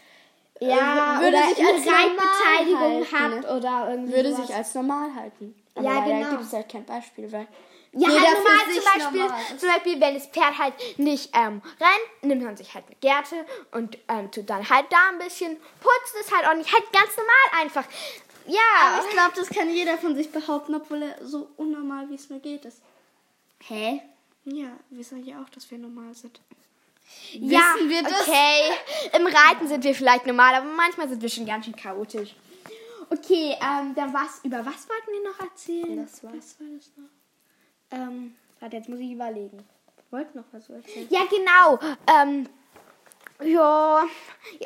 Ja, 0.59 1.17
äh, 1.17 1.21
würde 1.23 1.37
oder 1.37 1.47
sich 1.55 1.65
als 1.65 1.85
normal 1.85 1.95
Reitbeteiligung 1.95 3.11
halten, 3.11 3.45
hat 3.47 3.57
oder 3.57 3.87
irgendwie 3.91 4.13
würde 4.13 4.31
sowas. 4.31 4.47
sich 4.47 4.55
als 4.55 4.75
normal 4.75 5.15
halten. 5.15 5.55
Aber 5.75 5.85
Ja, 5.85 5.99
genau. 6.01 6.29
gibt 6.31 6.43
es 6.43 6.53
halt 6.53 6.69
kein 6.69 6.85
Beispiel, 6.85 7.31
weil 7.31 7.47
Ja, 7.93 8.09
jeder 8.09 8.21
halt 8.21 8.37
für 8.37 8.43
normal 8.43 8.59
zum 8.73 8.83
Beispiel, 8.83 9.21
normal 9.21 9.41
zum 9.57 9.69
Beispiel, 9.69 10.01
wenn 10.01 10.13
das 10.13 10.27
Pferd 10.27 10.57
halt 10.59 10.73
nicht 10.99 11.35
ähm, 11.35 11.61
rennt, 11.79 12.23
nimmt 12.23 12.43
man 12.43 12.55
sich 12.57 12.73
halt 12.75 12.85
eine 12.85 12.95
Gerte 12.97 13.45
und 13.71 13.97
ähm, 14.07 14.29
tut 14.31 14.49
dann 14.49 14.69
halt 14.69 14.85
da 14.91 14.97
ein 15.11 15.17
bisschen, 15.17 15.57
putzt 15.79 16.15
es 16.21 16.31
halt 16.31 16.45
auch 16.47 16.53
nicht, 16.55 16.71
halt 16.71 16.83
ganz 16.93 17.17
normal 17.17 17.63
einfach. 17.63 17.83
Ja, 18.47 18.59
Aber 18.97 19.05
ich 19.07 19.11
glaube, 19.13 19.31
das 19.35 19.49
kann 19.49 19.69
jeder 19.69 19.97
von 19.97 20.15
sich 20.15 20.31
behaupten, 20.31 20.75
obwohl 20.75 21.03
er 21.03 21.25
so 21.25 21.49
unnormal 21.57 22.09
wie 22.09 22.15
es 22.15 22.29
nur 22.29 22.39
geht 22.39 22.65
ist. 22.65 22.81
hä? 23.67 24.01
Ja, 24.43 24.69
wir 24.89 25.03
sagen 25.03 25.23
ja 25.25 25.41
auch, 25.41 25.49
dass 25.49 25.69
wir 25.69 25.77
normal 25.77 26.13
sind. 26.15 26.39
Ja, 27.33 27.59
Wissen 27.75 27.89
wir 27.89 28.01
das? 28.03 28.21
okay. 28.21 28.71
Im 29.17 29.27
Reiten 29.27 29.67
sind 29.67 29.83
wir 29.83 29.93
vielleicht 29.93 30.25
normal, 30.25 30.55
aber 30.55 30.65
manchmal 30.67 31.07
sind 31.09 31.21
wir 31.21 31.29
schon 31.29 31.45
ganz 31.45 31.65
schön 31.65 31.75
chaotisch. 31.75 32.35
Okay, 33.09 33.55
ähm, 33.61 33.93
dann 33.93 34.13
was, 34.13 34.39
über 34.43 34.65
was 34.65 34.87
wollten 34.89 35.11
wir 35.11 35.29
noch 35.29 35.39
erzählen? 35.39 35.97
Das 36.01 36.23
war- 36.23 36.33
was 36.35 36.59
war 36.59 36.67
das 36.75 36.91
noch? 36.97 37.09
Ähm, 37.99 38.35
warte, 38.59 38.77
jetzt 38.77 38.87
muss 38.89 38.99
ich 38.99 39.11
überlegen. 39.11 39.63
Wollt 40.09 40.33
noch 40.33 40.45
was 40.53 40.69
erzählen? 40.69 41.07
Ja, 41.09 41.21
genau. 41.29 41.79
Ähm, 42.07 42.47
ja, 43.43 44.03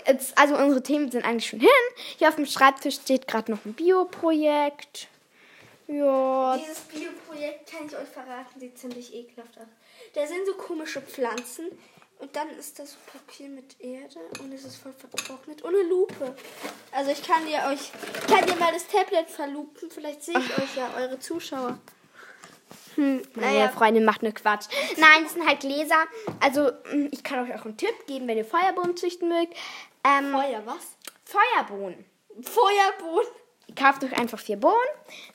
jetzt, 0.05 0.38
also 0.38 0.55
unsere 0.55 0.84
Themen 0.84 1.12
sind 1.12 1.25
eigentlich 1.25 1.48
schon 1.48 1.60
hin. 1.60 1.70
Hier 2.17 2.29
auf 2.29 2.36
dem 2.36 2.46
Schreibtisch 2.46 2.96
steht 2.96 3.27
gerade 3.27 3.51
noch 3.51 3.65
ein 3.65 3.74
Bioprojekt. 3.74 5.08
Ja, 5.88 6.58
Dieses 6.58 6.79
Bioprojekt 6.79 7.72
kann 7.72 7.86
ich 7.88 7.96
euch 7.96 8.08
verraten, 8.08 8.60
sieht 8.60 8.77
ziemlich 8.77 9.13
ekelhaft 9.13 9.58
aus. 9.58 9.67
Da 10.13 10.25
sind 10.25 10.46
so 10.48 10.53
komische 10.53 11.01
Pflanzen 11.01 11.67
und 12.20 12.36
dann 12.36 12.50
ist 12.51 12.79
das 12.79 12.94
so 12.94 12.98
Papier 13.12 13.50
mit 13.50 13.79
Erde 13.79 14.20
und 14.39 14.51
es 14.53 14.63
ist 14.63 14.77
voll 14.77 14.94
vertrocknet 14.94 15.63
ohne 15.63 15.84
Lupe. 15.84 16.36
Also 16.91 17.12
ich 17.12 17.22
kann 17.22 17.46
dir 17.46 17.60
euch, 17.70 17.91
kann 18.27 18.46
dir 18.48 18.55
mal 18.55 18.74
das 18.74 18.88
Tablet 18.88 19.29
verlupen, 19.29 19.91
vielleicht 19.91 20.24
sehe 20.24 20.39
ich 20.39 20.58
euch 20.58 20.75
ja, 20.75 20.89
eure 20.98 21.20
Zuschauer. 21.20 21.77
Hm, 22.95 23.21
Meine 23.35 23.69
Freundin 23.69 24.05
macht 24.05 24.23
nur 24.23 24.31
Quatsch. 24.31 24.67
Nein, 24.97 25.23
das 25.23 25.33
sind 25.33 25.47
halt 25.47 25.59
Gläser. 25.59 26.05
Also, 26.39 26.71
mm, 26.93 27.07
ich 27.11 27.23
kann 27.23 27.39
euch 27.39 27.53
auch 27.59 27.65
einen 27.65 27.77
Tipp 27.77 28.07
geben, 28.07 28.27
wenn 28.27 28.37
ihr 28.37 28.45
Feuerbohnen 28.45 28.95
züchten 28.95 29.29
mögt. 29.29 29.53
Ähm, 30.03 30.31
Feuer, 30.31 30.61
was? 30.65 30.95
Feuerbohnen. 31.25 32.05
Feuerbohnen. 32.41 33.27
Ihr 33.67 33.75
kauft 33.75 34.03
euch 34.03 34.17
einfach 34.17 34.39
vier 34.39 34.57
Bohnen 34.57 34.75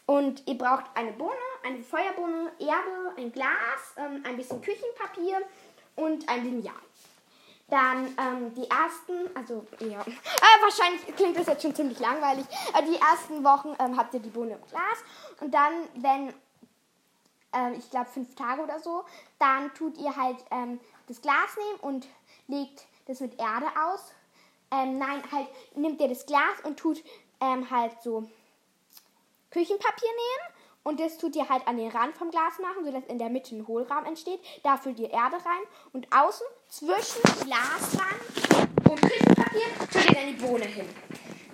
und 0.06 0.46
ihr 0.46 0.56
braucht 0.56 0.84
eine 0.94 1.12
Bohne, 1.12 1.34
eine 1.64 1.82
Feuerbohne, 1.82 2.52
Erde, 2.60 3.14
ein 3.18 3.32
Glas, 3.32 3.48
ähm, 3.96 4.22
ein 4.24 4.36
bisschen 4.36 4.62
Küchenpapier 4.62 5.40
und 5.96 6.28
ein 6.28 6.44
Lineal. 6.44 6.72
Dann 7.68 8.06
ähm, 8.06 8.54
die 8.54 8.68
ersten, 8.70 9.36
also 9.36 9.66
ja, 9.80 10.00
äh, 10.06 10.62
wahrscheinlich 10.62 11.16
klingt 11.16 11.38
das 11.38 11.46
jetzt 11.46 11.62
schon 11.62 11.74
ziemlich 11.74 11.98
langweilig, 11.98 12.44
aber 12.72 12.86
die 12.86 12.96
ersten 12.96 13.42
Wochen 13.44 13.74
ähm, 13.80 13.96
habt 13.96 14.14
ihr 14.14 14.20
die 14.20 14.28
Bohne 14.28 14.52
im 14.54 14.66
Glas 14.68 15.04
und 15.40 15.52
dann, 15.52 15.72
wenn, 15.96 16.32
ähm, 17.52 17.74
ich 17.78 17.90
glaube 17.90 18.10
fünf 18.10 18.34
Tage 18.34 18.62
oder 18.62 18.80
so, 18.80 19.04
dann 19.38 19.72
tut 19.74 19.98
ihr 19.98 20.14
halt 20.16 20.38
ähm, 20.50 20.80
das 21.08 21.20
Glas 21.20 21.56
nehmen 21.56 21.80
und 21.80 22.06
legt 22.48 22.86
das 23.06 23.20
mit 23.20 23.38
Erde 23.38 23.66
aus. 23.86 24.12
Ähm, 24.70 24.98
nein, 24.98 25.22
halt 25.32 25.48
nimmt 25.74 26.00
ihr 26.00 26.08
das 26.08 26.26
Glas 26.26 26.60
und 26.64 26.78
tut 26.78 27.02
ähm, 27.40 27.70
halt 27.70 27.92
so 28.02 28.28
Küchenpapier 29.50 30.08
nehmen 30.08 30.60
und 30.82 31.00
das 31.00 31.18
tut 31.18 31.36
ihr 31.36 31.48
halt 31.48 31.66
an 31.66 31.76
den 31.76 31.90
Rand 31.90 32.16
vom 32.16 32.30
Glas 32.30 32.58
machen, 32.60 32.84
sodass 32.84 33.04
in 33.06 33.18
der 33.18 33.28
Mitte 33.28 33.54
ein 33.54 33.66
Hohlraum 33.66 34.04
entsteht. 34.04 34.40
Da 34.62 34.76
füllt 34.76 34.98
ihr 34.98 35.10
Erde 35.10 35.36
rein 35.36 35.62
und 35.92 36.06
außen 36.12 36.46
zwischen 36.68 37.22
Glasrand 37.44 38.88
und 38.88 39.00
Küchenpapier 39.00 39.66
tut 39.92 40.08
ihr 40.08 40.14
dann 40.14 40.26
die 40.26 40.42
Bohne 40.44 40.64
hin. 40.64 40.88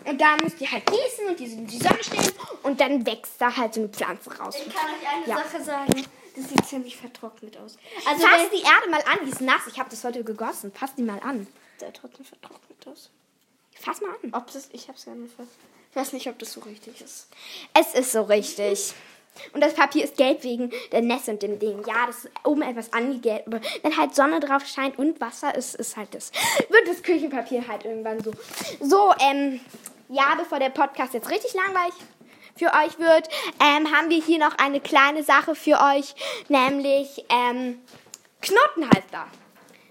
Und 0.06 0.20
da 0.20 0.36
müsst 0.42 0.60
ihr 0.60 0.70
halt 0.70 0.84
gießen 0.86 1.26
und 1.28 1.38
die 1.38 1.44
in 1.46 1.66
die 1.66 1.78
Sonne 1.78 2.02
stellen 2.02 2.32
und 2.62 2.80
dann 2.80 3.04
wächst 3.06 3.34
da 3.40 3.54
halt 3.56 3.74
so 3.74 3.80
eine 3.80 3.88
Pflanze 3.88 4.36
raus. 4.38 4.56
Ich 4.64 4.72
kann 4.74 4.86
euch 4.90 5.08
eine 5.14 5.26
Ja. 5.26 5.36
Sache 5.38 5.62
sagen, 5.62 6.06
das 6.36 6.48
sieht 6.48 6.66
ziemlich 6.66 6.96
vertrocknet 6.96 7.56
aus. 7.56 7.76
Also 8.06 8.26
Fass 8.26 8.42
die 8.52 8.62
Erde 8.62 8.90
mal 8.90 9.02
an, 9.10 9.18
die 9.24 9.30
ist 9.30 9.40
nass. 9.40 9.62
Ich 9.68 9.78
habe 9.78 9.90
das 9.90 10.04
heute 10.04 10.22
gegossen. 10.22 10.72
Fass 10.72 10.94
die 10.94 11.02
mal 11.02 11.18
an. 11.20 11.46
der 11.80 11.92
trotzdem 11.92 12.24
vertrocknet 12.24 12.86
aus. 12.86 13.10
Fass 13.74 14.00
mal 14.00 14.10
an. 14.22 14.32
Ob 14.32 14.50
das, 14.52 14.68
ich 14.72 14.88
hab's 14.88 15.04
ja 15.06 15.14
nicht 15.14 15.34
fast. 15.34 15.50
Ich 15.90 15.96
weiß 15.96 16.12
nicht, 16.12 16.28
ob 16.28 16.38
das 16.38 16.52
so 16.52 16.60
richtig 16.60 17.00
ist. 17.00 17.28
Es 17.74 17.94
ist 17.94 18.12
so 18.12 18.22
richtig. 18.22 18.92
Und 19.52 19.60
das 19.62 19.74
Papier 19.74 20.04
ist 20.04 20.16
gelb 20.16 20.42
wegen 20.44 20.70
der 20.92 21.02
Nässe 21.02 21.30
und 21.32 21.42
dem 21.42 21.58
Ding. 21.58 21.82
Ja, 21.86 22.06
das 22.06 22.24
ist 22.24 22.30
oben 22.44 22.62
etwas 22.62 22.92
angegelbt. 22.92 23.46
Aber 23.46 23.60
wenn 23.82 23.96
halt 23.96 24.14
Sonne 24.14 24.40
drauf 24.40 24.64
scheint 24.66 24.98
und 24.98 25.20
Wasser 25.20 25.54
ist, 25.54 25.74
ist 25.74 25.96
halt 25.96 26.14
das. 26.14 26.32
Wird 26.70 26.88
das 26.88 27.02
Küchenpapier 27.02 27.66
halt 27.68 27.84
irgendwann 27.84 28.22
so. 28.22 28.32
So, 28.80 29.12
ähm, 29.20 29.60
ja, 30.08 30.34
bevor 30.36 30.58
der 30.58 30.70
Podcast 30.70 31.14
jetzt 31.14 31.30
richtig 31.30 31.54
langweilig 31.54 31.94
für 32.56 32.66
euch 32.66 32.98
wird, 32.98 33.28
ähm, 33.60 33.94
haben 33.94 34.08
wir 34.08 34.22
hier 34.22 34.38
noch 34.38 34.56
eine 34.58 34.80
kleine 34.80 35.22
Sache 35.22 35.54
für 35.54 35.78
euch. 35.80 36.14
Nämlich, 36.48 37.24
ähm, 37.28 37.82
Knotenhalfter. 38.40 39.26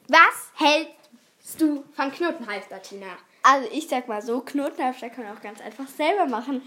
Was 0.08 0.50
hältst 0.56 1.60
du 1.60 1.84
von 1.96 2.12
Knotenhalfter, 2.12 2.82
Tina? 2.82 3.08
Also 3.44 3.70
ich 3.72 3.88
sag 3.88 4.08
mal 4.08 4.22
so, 4.22 4.42
Knotenhalfter 4.42 5.10
kann 5.10 5.26
man 5.26 5.38
auch 5.38 5.42
ganz 5.42 5.62
einfach 5.62 5.88
selber 5.88 6.26
machen. 6.26 6.62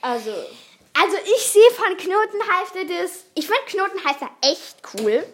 Also, 0.00 0.30
Also 0.98 1.16
ich 1.24 1.42
sehe 1.46 1.70
von 1.72 1.96
Knotenhalfter 1.96 2.84
das. 2.84 3.24
Ich 3.34 3.46
finde 3.46 3.62
Knotenhalfter 3.66 4.30
echt 4.42 4.76
cool. 4.94 5.26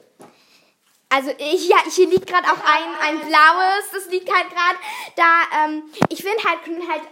Also 1.14 1.30
ich, 1.36 1.68
ja, 1.68 1.76
hier 1.90 2.08
liegt 2.08 2.26
gerade 2.26 2.46
auch 2.46 2.64
ein, 2.64 2.94
ein 3.02 3.18
blaues, 3.20 3.90
das 3.92 4.08
liegt 4.08 4.32
halt 4.32 4.48
gerade 4.48 4.78
da. 5.14 5.64
Ähm, 5.64 5.82
ich 6.08 6.22
finde 6.22 6.42
halt, 6.42 6.60
halt 6.88 7.02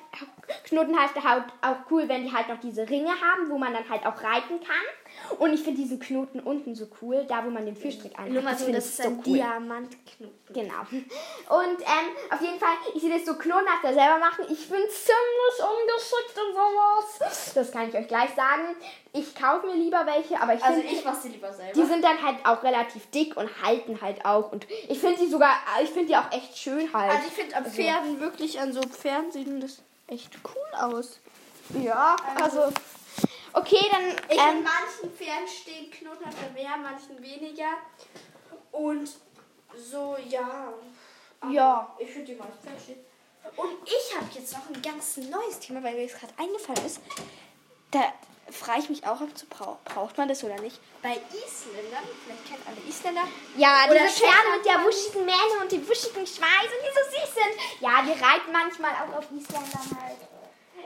Knotenhalfter 0.65 1.23
halt 1.23 1.45
auch 1.61 1.77
cool, 1.91 2.09
wenn 2.09 2.25
die 2.25 2.33
halt 2.33 2.49
noch 2.49 2.59
diese 2.61 2.89
Ringe 2.89 3.11
haben, 3.11 3.51
wo 3.51 3.59
man 3.59 3.75
dann 3.75 3.87
halt 3.91 4.07
auch 4.07 4.23
reiten 4.23 4.59
kann. 4.65 4.87
Und 5.39 5.53
ich 5.55 5.63
finde 5.63 5.81
diesen 5.81 5.99
Knoten 6.01 6.41
unten 6.41 6.75
so 6.75 6.87
cool, 7.01 7.25
da 7.29 7.45
wo 7.45 7.51
man 7.51 7.65
den 7.65 7.77
Führstrick 7.77 8.13
einhat. 8.19 8.33
nur 8.33 8.43
mal 8.43 8.57
so, 8.57 8.65
finde 8.65 8.79
das 8.81 8.87
ich 8.95 8.99
ist 8.99 9.07
ein 9.07 9.23
Diamantknoten. 9.23 10.35
Genau. 10.53 10.81
Und 10.91 11.81
ähm, 11.81 12.09
auf 12.31 12.41
jeden 12.41 12.59
Fall, 12.59 12.75
ich 12.95 13.01
sehe 13.01 13.11
das 13.17 13.25
so 13.25 13.35
Knotenhafter 13.35 13.95
selber 13.95 14.19
machen. 14.19 14.45
Ich 14.51 14.69
bin 14.69 14.81
ziemlich 14.81 15.57
ungeschickt 15.61 16.37
und 16.37 16.55
sowas. 16.55 17.53
Das 17.55 17.71
kann 17.73 17.89
ich 17.89 17.95
euch 17.95 18.09
gleich 18.09 18.31
sagen. 18.35 18.75
Ich 19.13 19.35
kaufe 19.35 19.67
mir 19.67 19.75
lieber 19.77 20.05
welche, 20.07 20.41
aber 20.41 20.55
ich 20.55 20.63
Also 20.63 20.81
finde, 20.81 20.95
ich 20.95 21.05
mach 21.05 21.21
sie 21.21 21.29
lieber 21.29 21.53
selber. 21.53 21.73
die 21.73 21.85
sind 21.87 22.05
dann 22.05 22.21
halt 22.23 22.37
auch 22.45 22.63
relativ 22.63 23.09
dick 23.11 23.37
und 23.37 23.49
halten 23.63 24.01
halt 24.01 24.25
auch. 24.25 24.51
Und 24.53 24.67
ich 24.89 24.99
finde 24.99 25.19
die 25.21 25.29
sogar, 25.29 25.53
ich 25.83 25.91
finde 25.91 26.07
die 26.09 26.17
auch 26.17 26.31
echt 26.33 26.57
schön 26.59 26.93
halt. 26.93 27.11
also 27.13 27.23
ich 27.29 27.33
finde 27.35 27.57
an 27.57 27.65
Pferden 27.67 28.21
wirklich, 28.21 28.61
an 28.61 28.73
so 28.73 28.81
Pferden 28.83 29.31
sieht 29.33 29.47
das 29.63 29.83
echt 30.09 30.31
cool 30.45 30.79
aus. 30.81 31.21
ja, 31.83 32.17
also. 32.43 32.65
Okay, 33.53 33.85
dann. 33.91 34.09
Ich 34.29 34.39
ähm, 34.39 34.59
in 34.59 34.65
manchen 34.65 35.17
Pferden 35.17 35.49
stehen 35.49 35.91
Knotenhalfter 35.91 36.51
mehr, 36.53 36.77
manchen 36.77 37.21
weniger. 37.23 37.73
Und 38.73 39.11
so, 39.77 40.17
ja. 40.29 40.73
Aber 41.41 41.53
Ja. 41.53 41.95
Ich 41.99 42.11
finde 42.11 42.33
die 42.33 42.39
meisten 42.39 42.69
schön. 42.85 42.97
Und 43.57 43.71
ich 43.85 44.17
habe 44.17 44.27
jetzt 44.35 44.53
noch 44.53 44.69
ein 44.69 44.83
ganz 44.83 45.17
neues 45.17 45.59
Thema, 45.59 45.83
weil 45.83 45.95
mir 45.95 46.03
jetzt 46.03 46.19
gerade 46.19 46.33
eingefallen 46.37 46.85
ist. 46.85 47.01
Da 47.91 48.13
frage 48.53 48.81
ich 48.81 48.91
mich 48.91 49.07
auch, 49.07 49.21
ob 49.21 49.37
zu 49.37 49.47
brau 49.47 49.79
braucht 49.85 50.19
man 50.19 50.29
das 50.29 50.45
oder 50.45 50.61
nicht. 50.61 50.79
Bei 51.03 51.13
Isländern, 51.13 52.05
vielleicht 52.25 52.47
kennt 52.47 52.67
alle 52.67 52.77
Isländer. 52.89 53.23
Ja, 53.57 53.87
diese 53.87 54.21
Pferde 54.21 54.57
mit 54.57 54.67
der 54.67 54.85
wuschigen 54.85 55.25
Mähne 55.25 55.63
und 55.63 55.73
dem 55.73 55.89
wuschigen 55.89 56.27
Schweiß 56.27 56.69
und 56.69 56.83
die 56.83 56.93
so 56.95 57.21
süß 57.21 57.35
sind. 57.35 57.81
Ja, 57.81 58.03
die 58.03 58.13
reiten 58.13 58.53
manchmal 58.53 58.93
auch 58.93 59.19
auf 59.19 59.25
Isländern 59.31 60.03
halt. 60.03 60.19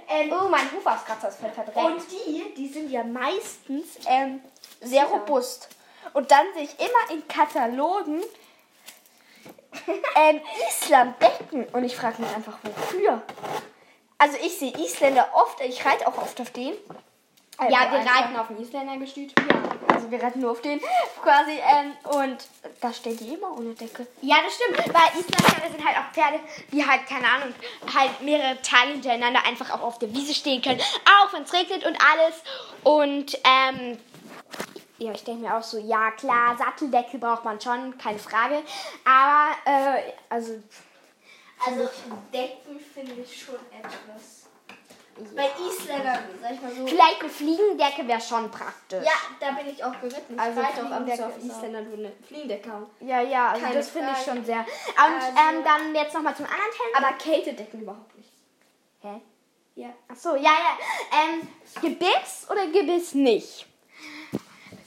Ähm, 0.09 0.33
Oh, 0.33 0.49
mein 0.49 0.71
Hufauskratzer 0.73 1.29
ist 1.29 1.41
voll 1.41 1.51
verdreckt. 1.51 1.77
Und 1.79 2.03
die, 2.11 2.55
die 2.57 2.69
sind 2.69 2.91
ja 2.91 3.03
meistens 3.05 3.99
ähm, 4.07 4.41
sehr 4.81 5.05
robust. 5.07 5.69
Und 6.13 6.31
dann 6.31 6.47
sehe 6.55 6.65
ich 6.65 6.79
immer 6.79 7.11
in 7.17 7.27
Katalogen 7.29 8.23
ähm, 10.17 10.41
Islandbecken. 10.69 11.65
Und 11.73 11.85
ich 11.85 11.97
frage 11.97 12.23
mich 12.23 12.35
einfach, 12.35 12.59
wofür? 12.63 13.23
Also 14.19 14.37
ich 14.43 14.59
sehe 14.59 14.73
Isländer 14.73 15.29
oft, 15.35 15.61
ich 15.61 15.85
reite 15.85 16.07
auch 16.07 16.17
oft 16.19 16.41
auf 16.41 16.51
den. 16.51 16.75
Also 17.57 17.73
ja, 17.75 17.91
wir 17.91 17.99
einfach- 18.01 18.23
reiten 18.23 18.37
auf 18.37 18.47
dem 18.49 18.61
Isländer-Gestüt. 18.61 19.35
Also 20.05 20.11
wir 20.19 20.23
reiten 20.23 20.41
nur 20.41 20.51
auf 20.51 20.61
den 20.61 20.81
quasi. 21.23 21.53
Ähm, 21.53 21.93
und 22.21 22.37
da 22.83 22.93
stehen 22.93 23.17
die 23.17 23.33
immer 23.33 23.57
ohne 23.57 23.73
Decke. 23.73 24.07
Ja, 24.21 24.37
das 24.45 24.55
stimmt. 24.55 24.77
Weil 24.79 25.19
Islandpferde 25.19 25.73
sind 25.73 25.83
halt 25.83 25.97
auch 25.97 26.13
Pferde, 26.13 26.41
die 26.71 26.87
halt, 26.87 27.07
keine 27.07 27.27
Ahnung, 27.27 27.55
halt 27.95 28.21
mehrere 28.21 28.61
Tage 28.61 28.91
hintereinander 28.93 29.43
einfach 29.47 29.71
auch 29.71 29.81
auf 29.81 29.99
der 29.99 30.13
Wiese 30.13 30.35
stehen 30.35 30.61
können. 30.61 30.81
Auch 30.81 31.33
wenn 31.33 31.45
es 31.45 31.53
regnet 31.55 31.87
und 31.87 31.97
alles. 31.97 32.43
Und, 32.83 33.39
ähm, 33.45 33.99
ja, 34.99 35.13
ich 35.13 35.25
denke 35.25 35.47
mir 35.47 35.57
auch 35.57 35.63
so, 35.63 35.79
ja 35.79 36.11
klar, 36.11 36.55
Satteldeckel 36.59 37.19
braucht 37.19 37.45
man 37.45 37.59
schon, 37.59 37.97
keine 37.97 38.19
Frage. 38.19 38.63
Aber, 39.07 39.57
äh, 39.65 40.13
also, 40.29 40.63
Also 41.67 41.89
Decken 42.31 42.79
finde 42.93 43.23
ich 43.23 43.43
schon 43.43 43.55
etwas. 43.73 44.44
Bei 45.37 45.49
Isländern, 45.69 46.19
sag 46.43 46.53
ich 46.53 46.61
mal 46.63 46.73
so. 46.75 46.87
Vielleicht 46.87 47.21
eine 47.21 47.31
Fliegendecke 47.31 48.07
wäre 48.09 48.21
schon 48.21 48.51
praktisch. 48.51 49.05
Ja, 49.05 49.13
da 49.41 49.53
bin 49.53 49.69
ich 49.69 49.83
auch 49.85 49.93
geritten. 50.01 50.35
Ich 50.35 50.41
Also 50.41 50.61
reite 50.61 50.85
auch 50.87 50.91
ab 50.91 51.01
und 51.01 51.07
zu 51.09 51.17
Fliegen 51.17 51.25
auf 51.25 51.39
Isländern, 51.57 51.87
wo 51.91 51.97
eine 51.97 52.13
Fliegendecke 52.27 52.73
haben. 52.73 52.87
ja, 53.01 53.21
ja 53.21 53.49
also 53.51 53.63
Keine 53.65 53.77
das 53.77 53.91
finde 53.91 54.11
ich 54.19 54.25
schon 54.25 54.45
sehr. 54.45 54.59
Und 54.61 54.67
Also- 54.97 55.29
ähm, 55.29 55.65
dann 55.65 55.95
jetzt 55.95 56.15
nochmal 56.15 56.35
zum 56.37 56.47
anderen 56.47 56.71
Thema. 56.73 57.07
Aber 57.09 57.17
Kältedecken 57.19 57.83
überhaupt 57.83 58.17
nicht. 58.17 58.31
Hä? 59.03 59.21
Ja. 59.77 59.89
Ach 60.09 60.17
so, 60.17 60.35
ja, 60.37 60.43
ja. 60.43 60.79
Ähm, 61.13 61.49
Gebiss 61.81 62.47
oder 62.51 62.67
Gebiss 62.69 63.15
nicht? 63.15 63.67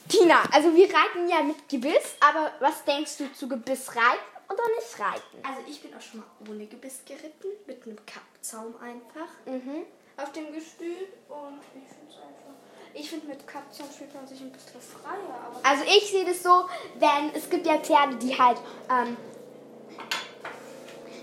Tina, 0.09 0.41
also 0.53 0.73
wir 0.73 0.85
reiten 0.87 1.27
ja 1.27 1.43
mit 1.43 1.67
Gebiss, 1.67 2.15
aber 2.21 2.51
was 2.61 2.83
denkst 2.85 3.17
du 3.17 3.33
zu 3.33 3.47
Gebiss 3.49 3.89
reiten 3.89 4.23
oder 4.49 4.63
nicht 4.77 4.97
reiten? 4.99 5.45
Also 5.45 5.61
ich 5.69 5.81
bin 5.81 5.93
auch 5.93 6.01
schon 6.01 6.21
mal 6.21 6.25
ohne 6.49 6.65
Gebiss 6.65 7.01
geritten, 7.05 7.47
mit 7.65 7.83
einem 7.85 7.97
Kappzaum 8.05 8.73
einfach 8.81 9.27
Mhm. 9.45 9.85
Auf 10.17 10.31
dem 10.31 10.51
Gestühl 10.51 11.07
und 11.29 11.59
ich 11.75 11.87
finde 11.89 12.09
es 12.09 12.15
einfach. 12.15 12.55
Ich 12.93 13.09
finde 13.09 13.27
mit 13.27 13.47
Kappzaum 13.47 13.87
fühlt 13.89 14.13
man 14.15 14.25
sich 14.27 14.41
ein 14.41 14.51
bisschen 14.51 14.81
freier, 14.81 15.39
aber 15.45 15.59
Also 15.63 15.83
ich 15.83 16.09
sehe 16.09 16.25
das 16.25 16.41
so, 16.41 16.65
denn 16.95 17.31
es 17.35 17.49
gibt 17.49 17.67
ja 17.67 17.77
Pferde, 17.77 18.15
die 18.15 18.37
halt, 18.37 18.57
ähm, 18.89 19.15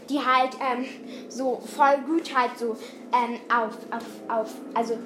die 0.08 0.24
halt 0.24 0.56
ähm, 0.60 0.86
so 1.28 1.60
voll 1.76 1.98
gut 2.06 2.32
halt 2.34 2.56
so 2.56 2.76
ähm, 3.12 3.40
auf, 3.50 3.76
auf, 3.90 4.04
auf, 4.28 4.50
also 4.74 4.98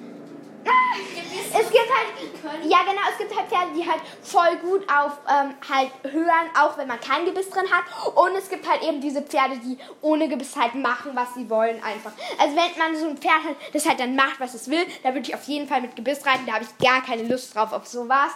es 1.51 1.71
gibt 1.71 1.89
halt, 1.89 2.18
können. 2.43 2.69
ja 2.69 2.79
genau, 2.81 3.01
es 3.11 3.19
gibt 3.19 3.37
halt 3.37 3.49
Pferde, 3.49 3.73
die 3.75 3.89
halt 3.89 4.01
voll 4.23 4.57
gut 4.57 4.87
auf 4.91 5.13
ähm, 5.29 5.55
halt 5.69 5.91
hören, 6.13 6.51
auch 6.59 6.77
wenn 6.79 6.89
man 6.89 7.01
kein 7.01 7.25
Gebiss 7.25 7.51
drin 7.51 7.67
hat. 7.71 7.85
Und 8.15 8.35
es 8.37 8.49
gibt 8.49 8.69
halt 8.69 8.83
eben 8.83 9.01
diese 9.01 9.23
Pferde, 9.23 9.59
die 9.59 9.79
ohne 10.01 10.29
Gebiss 10.29 10.57
halt 10.57 10.75
machen, 10.75 11.13
was 11.15 11.35
sie 11.35 11.49
wollen 11.49 11.83
einfach. 11.83 12.13
Also 12.39 12.57
wenn 12.57 12.79
man 12.79 12.97
so 12.97 13.09
ein 13.09 13.17
Pferd 13.17 13.45
hat, 13.45 13.57
das 13.73 13.89
halt 13.89 14.01
dann 14.01 14.17
macht, 14.17 14.41
was 14.41 14.55
es 14.55 14.71
will, 14.71 14.85
da 15.03 15.11
würde 15.11 15.29
ich 15.29 15.35
auf 15.35 15.45
jeden 15.45 15.69
Fall 15.69 15.81
mit 15.81 15.97
Gebiss 15.97 16.25
reiten. 16.27 16.47
Da 16.47 16.55
habe 16.55 16.65
ich 16.65 16.87
gar 16.87 17.03
keine 17.03 17.23
Lust 17.23 17.55
drauf 17.55 17.73
auf 17.73 17.87
sowas. 17.87 18.33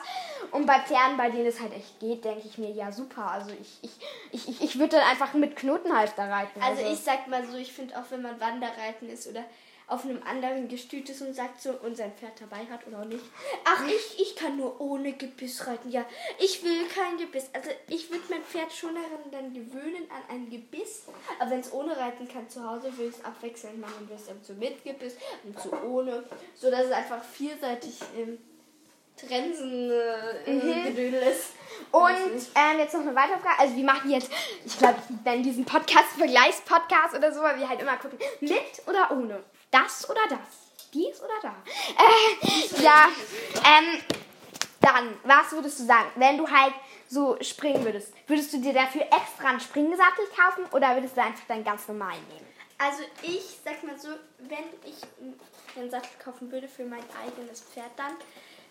Und 0.51 0.67
bei 0.67 0.79
Pferden, 0.81 1.17
bei 1.17 1.31
denen 1.31 1.47
es 1.47 1.61
halt 1.61 1.73
echt 1.75 1.99
geht, 1.99 2.25
denke 2.25 2.47
ich 2.47 2.59
mir, 2.59 2.71
ja 2.71 2.93
super. 2.93 3.31
Also 3.31 3.53
ich, 3.59 3.79
ich, 3.83 3.91
ich, 4.33 4.49
ich, 4.49 4.63
ich 4.63 4.79
würde 4.79 4.97
dann 4.97 5.09
einfach 5.09 5.33
mit 5.33 5.57
Knotenhalfter 5.57 6.29
reiten. 6.29 6.61
Also 6.63 6.83
ich 6.83 6.99
sag 6.99 7.27
mal 7.29 7.47
so, 7.47 7.57
ich 7.57 7.73
finde 7.73 7.97
auch 7.99 8.05
wenn 8.11 8.23
man 8.23 8.39
Wanderreiten 8.39 9.09
ist 9.09 9.27
oder 9.27 9.45
auf 9.93 10.05
einem 10.05 10.23
anderen 10.23 10.69
Gestüt 10.69 11.09
ist 11.11 11.21
und 11.23 11.35
sagt 11.35 11.61
so 11.61 11.71
und 11.83 11.97
sein 11.97 12.13
Pferd 12.19 12.33
dabei 12.41 12.65
hat 12.71 12.87
oder 12.87 13.01
auch 13.01 13.05
nicht. 13.05 13.25
Ach, 13.65 13.85
ich, 13.87 14.21
ich 14.21 14.37
kann 14.37 14.57
nur 14.57 14.81
ohne 14.81 15.13
Gebiss 15.13 15.67
reiten. 15.67 15.91
Ja, 15.91 16.05
ich 16.39 16.63
will 16.65 16.87
kein 16.89 17.19
Gebiss. 17.19 17.47
Also 17.53 17.71
ich 17.89 18.11
würde 18.11 18.25
mein 18.31 18.43
Pferd 18.43 18.73
schon 18.73 18.95
daran 18.95 19.31
dann 19.31 19.53
gewöhnen 19.53 20.07
an 20.11 20.35
ein 20.37 20.51
Gebiss. 20.51 21.03
Aber 21.39 21.51
wenn 21.51 21.61
es 21.61 21.73
ohne 21.73 21.97
reiten 21.97 22.27
kann 22.27 22.49
zu 22.49 22.69
Hause, 22.69 22.97
will 22.97 23.09
ich 23.11 23.17
es 23.19 23.25
abwechselnd 23.25 23.81
machen. 23.81 24.09
Will 24.09 24.17
es 24.17 24.27
dann 24.27 24.43
zu 24.43 24.55
mit 24.55 24.83
Gebiss 24.83 25.15
und 25.45 25.61
zu 25.61 25.71
ohne. 25.85 26.25
So 26.55 26.71
dass 26.71 26.87
es 26.87 26.93
einfach 26.93 27.23
vielseitig 27.23 28.01
im 28.17 28.39
Trensen 29.17 29.91
äh, 29.91 30.51
Mhm. 30.51 30.85
Gedödel 30.85 31.23
ist. 31.23 31.51
Und 31.91 32.03
ähm, 32.55 32.79
jetzt 32.79 32.95
noch 32.95 33.01
eine 33.03 33.15
weitere 33.15 33.39
Frage. 33.39 33.59
Also 33.59 33.77
wir 33.77 33.85
machen 33.85 34.11
jetzt, 34.11 34.31
ich 34.65 34.79
glaube, 34.79 34.97
ich 35.09 35.25
nenne 35.25 35.43
diesen 35.43 35.65
Podcast 35.65 36.09
Vergleichspodcast 36.17 37.15
oder 37.17 37.33
so, 37.33 37.41
weil 37.43 37.59
wir 37.59 37.69
halt 37.69 37.81
immer 37.81 37.97
gucken, 37.99 38.19
mit 38.41 38.83
oder 38.87 39.11
ohne. 39.11 39.43
Das 39.73 40.09
oder 40.09 40.21
das. 40.29 40.39
Dies 40.95 41.21
oder 41.21 41.35
da. 41.43 41.55
Äh, 41.99 42.83
ja, 42.83 43.09
ähm, 43.65 44.01
dann, 44.81 45.19
was 45.25 45.51
würdest 45.53 45.81
du 45.81 45.85
sagen, 45.85 46.11
wenn 46.17 46.37
du 46.39 46.49
halt 46.49 46.75
so 47.09 47.37
springen 47.41 47.85
würdest? 47.85 48.13
Würdest 48.27 48.53
du 48.53 48.59
dir 48.59 48.73
dafür 48.75 49.03
extra 49.03 49.49
einen 49.49 49.61
Springgesattel 49.61 50.27
kaufen 50.37 50.65
oder 50.73 50.95
würdest 50.95 51.17
du 51.17 51.23
einfach 51.23 51.45
deinen 51.49 51.65
ganz 51.65 51.89
normalen 51.89 52.23
nehmen? 52.29 52.47
Also 52.79 53.03
ich 53.23 53.59
sag 53.65 53.83
mal 53.85 53.99
so, 53.99 54.09
wenn 54.41 54.65
ich 54.85 54.97
einen 55.77 55.91
Sattel 55.91 56.11
kaufen 56.23 56.51
würde 56.53 56.69
für 56.69 56.85
mein 56.85 57.05
eigenes 57.25 57.61
Pferd, 57.63 57.91
dann 57.97 58.13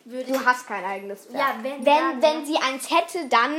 würde 0.05 0.31
ich, 0.31 0.38
Du 0.38 0.46
hast 0.46 0.67
kein 0.67 0.84
eigenes 0.84 1.25
Pferd. 1.25 1.39
Ja, 1.39 1.55
wenn- 1.62 1.86
wenn, 1.86 1.96
ja, 1.96 2.13
wenn 2.20 2.46
sie 2.46 2.58
eins 2.58 2.89
hätte, 2.91 3.27
dann... 3.29 3.55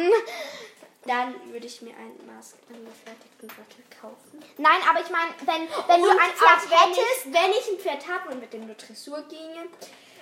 dann 1.06 1.35
würde 1.50 1.66
ich 1.66 1.82
mir 1.82 1.94
einen 1.97 2.18
maßangefertigten 2.26 3.49
Sattel 3.49 3.85
kaufen. 4.00 4.42
Nein, 4.59 4.80
aber 4.88 5.00
ich 5.00 5.11
meine, 5.11 5.32
wenn, 5.40 5.68
wenn 5.88 6.02
du 6.02 6.11
ein 6.11 6.30
Pferd 6.30 6.59
auch 6.59 6.71
wenn 6.71 6.94
hättest... 6.94 7.26
ich, 7.26 7.32
wenn 7.32 7.50
ich 7.50 7.68
ein 7.73 7.78
Pferd 7.78 8.09
habe 8.09 8.30
und 8.30 8.40
mit 8.40 8.52
dem 8.52 8.66
nur 8.66 8.76
Dressur 8.76 9.23
ginge 9.23 9.66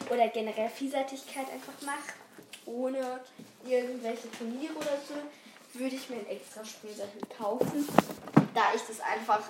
oder 0.08 0.28
generell 0.28 0.70
Vielseitigkeit 0.70 1.46
einfach 1.52 1.74
mache, 1.82 2.14
ohne 2.64 3.20
irgendwelche 3.64 4.30
Turniere 4.32 4.74
oder 4.74 4.96
so, 5.06 5.14
würde 5.78 5.96
ich 5.96 6.08
mir 6.08 6.16
einen 6.16 6.28
extra 6.28 6.64
Spielsattel 6.64 7.22
kaufen, 7.36 7.86
da 8.54 8.62
ich 8.74 8.82
das 8.82 9.00
einfach 9.00 9.40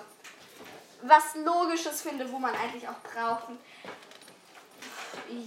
was 1.03 1.35
Logisches 1.35 2.01
finde, 2.01 2.31
wo 2.31 2.37
man 2.37 2.53
eigentlich 2.55 2.87
auch 2.87 2.99
brauchen. 3.01 3.57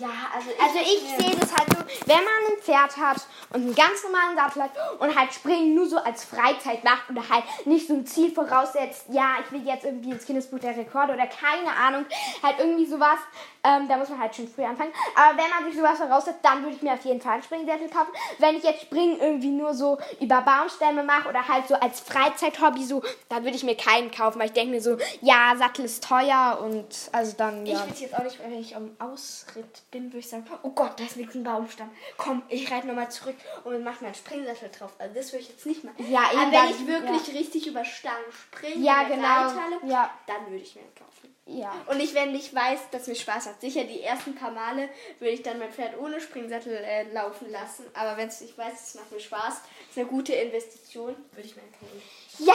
Ja, 0.00 0.30
also 0.34 0.50
ich, 0.50 0.60
Also 0.60 0.78
ich 0.78 1.00
sehe 1.24 1.36
das 1.38 1.54
halt 1.54 1.68
so, 1.70 2.03
wenn 2.06 2.16
man 2.16 2.52
ein 2.52 2.62
Pferd 2.62 2.96
hat 2.96 3.26
und 3.50 3.62
einen 3.62 3.74
ganz 3.74 4.02
normalen 4.04 4.36
Sattel 4.36 4.62
hat 4.62 4.70
und 4.98 5.16
halt 5.16 5.32
Springen 5.32 5.74
nur 5.74 5.86
so 5.86 5.98
als 5.98 6.24
Freizeit 6.24 6.84
macht 6.84 7.10
oder 7.10 7.28
halt 7.28 7.44
nicht 7.66 7.88
so 7.88 7.94
ein 7.94 8.06
Ziel 8.06 8.32
voraussetzt, 8.32 9.06
ja, 9.10 9.36
ich 9.44 9.52
will 9.52 9.66
jetzt 9.66 9.84
irgendwie 9.84 10.10
ins 10.10 10.26
Guinness 10.26 10.48
Buch 10.48 10.58
der 10.58 10.76
Rekorde 10.76 11.14
oder 11.14 11.26
keine 11.26 11.70
Ahnung, 11.76 12.04
halt 12.42 12.58
irgendwie 12.58 12.86
sowas, 12.86 13.18
ähm, 13.62 13.88
da 13.88 13.96
muss 13.96 14.08
man 14.10 14.20
halt 14.20 14.34
schon 14.34 14.48
früh 14.48 14.62
anfangen. 14.62 14.92
Aber 15.14 15.38
wenn 15.38 15.50
man 15.50 15.64
sich 15.64 15.76
sowas 15.76 15.98
voraussetzt, 15.98 16.40
dann 16.42 16.62
würde 16.62 16.76
ich 16.76 16.82
mir 16.82 16.92
auf 16.92 17.04
jeden 17.04 17.20
Fall 17.20 17.34
einen 17.34 17.42
Springsättel 17.42 17.88
kaufen. 17.88 18.10
Wenn 18.38 18.56
ich 18.56 18.62
jetzt 18.62 18.82
Springen 18.82 19.18
irgendwie 19.18 19.50
nur 19.50 19.74
so 19.74 19.98
über 20.20 20.42
Baumstämme 20.42 21.02
mache 21.02 21.28
oder 21.28 21.46
halt 21.48 21.66
so 21.66 21.74
als 21.74 22.00
Freizeithobby 22.00 22.84
so, 22.84 23.02
dann 23.28 23.44
würde 23.44 23.56
ich 23.56 23.64
mir 23.64 23.76
keinen 23.76 24.10
kaufen, 24.10 24.38
weil 24.38 24.46
ich 24.46 24.52
denke 24.52 24.72
mir 24.72 24.80
so, 24.80 24.98
ja, 25.20 25.54
Sattel 25.56 25.86
ist 25.86 26.04
teuer 26.04 26.58
und 26.62 26.86
also 27.12 27.34
dann, 27.36 27.64
Ich 27.64 27.72
ja. 27.72 27.80
würde 27.80 27.92
es 27.92 28.00
jetzt 28.00 28.14
auch 28.14 28.24
nicht, 28.24 28.38
wenn 28.42 28.52
ich 28.58 28.76
am 28.76 28.90
Ausritt 28.98 29.82
bin, 29.90 30.04
würde 30.04 30.18
ich 30.18 30.28
sagen, 30.28 30.44
oh 30.62 30.70
Gott, 30.70 30.92
da 30.98 31.04
ist 31.04 31.16
nichts 31.16 31.34
ein 31.34 31.44
Baumstamm. 31.44 31.90
Komm, 32.16 32.42
ich 32.48 32.70
reite 32.70 32.86
nochmal 32.86 33.10
zurück 33.10 33.36
und 33.64 33.82
mach 33.84 34.00
mir 34.00 34.08
einen 34.08 34.14
Springsattel 34.14 34.70
drauf. 34.70 34.92
Also 34.98 35.14
das 35.14 35.32
würde 35.32 35.42
ich 35.44 35.48
jetzt 35.50 35.66
nicht 35.66 35.84
machen. 35.84 35.96
Ja, 36.10 36.30
eben 36.32 36.40
Aber 36.42 36.50
dann- 36.50 36.68
wenn 36.68 36.70
ich 36.74 36.86
wirklich 36.86 37.34
richtig 37.38 37.66
über 37.66 37.84
Stangen 37.84 38.24
springe, 38.32 38.84
Ja, 38.84 39.02
genau. 39.04 39.26
Reithalle, 39.26 39.80
Ja. 39.86 40.10
dann 40.26 40.46
würde 40.50 40.62
ich 40.62 40.74
mir 40.74 40.82
einen 40.82 40.94
kaufen. 40.94 41.10
Ja. 41.46 41.74
Und 41.88 42.00
ich, 42.00 42.14
wenn 42.14 42.34
ich 42.34 42.54
weiß, 42.54 42.88
dass 42.90 43.06
mir 43.06 43.14
Spaß 43.14 43.46
hat. 43.48 43.60
Sicher, 43.60 43.84
die 43.84 44.00
ersten 44.00 44.34
paar 44.34 44.50
Male 44.50 44.88
würde 45.18 45.34
ich 45.34 45.42
dann 45.42 45.58
mein 45.58 45.70
Pferd 45.70 45.98
ohne 45.98 46.18
Springsattel 46.18 46.72
äh, 46.74 47.02
laufen 47.12 47.50
lassen. 47.50 47.84
Aber 47.92 48.16
wenn 48.16 48.28
ich 48.28 48.56
weiß, 48.56 48.72
es 48.88 48.94
macht 48.94 49.12
mir 49.12 49.20
Spaß, 49.20 49.60
ist 49.90 49.98
eine 49.98 50.06
gute 50.06 50.32
Investition, 50.32 51.14
würde 51.32 51.46
ich 51.46 51.54
mir 51.54 51.60
einen 51.62 51.72
kaufen. 51.72 52.02
Ja, 52.38 52.54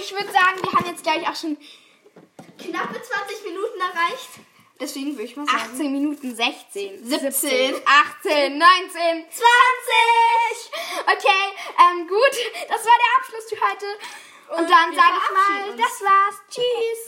ich 0.00 0.10
würde 0.12 0.32
sagen, 0.32 0.62
wir 0.62 0.72
haben 0.72 0.86
jetzt 0.86 1.02
gleich 1.02 1.28
auch 1.28 1.36
schon 1.36 1.58
Knappe 2.58 3.02
20 3.02 3.44
Minuten 3.44 3.80
erreicht. 3.80 4.30
Deswegen 4.82 5.12
würde 5.12 5.22
ich 5.22 5.36
mal 5.36 5.46
sagen. 5.46 5.62
18 5.74 5.92
Minuten 5.92 6.34
16, 6.34 7.04
17, 7.06 7.76
18, 7.86 8.58
19, 8.58 8.90
20. 9.30 9.42
Okay, 11.06 11.42
ähm, 11.78 12.08
gut, 12.08 12.34
das 12.68 12.84
war 12.84 12.96
der 12.98 13.10
Abschluss 13.18 13.44
für 13.48 13.60
heute. 13.60 13.86
Und, 14.48 14.58
Und 14.58 14.70
dann 14.70 14.92
sage 14.92 15.16
ich 15.22 15.30
mal, 15.32 15.70
uns. 15.70 15.80
das 15.80 16.00
war's. 16.02 16.36
Tschüss. 16.50 17.02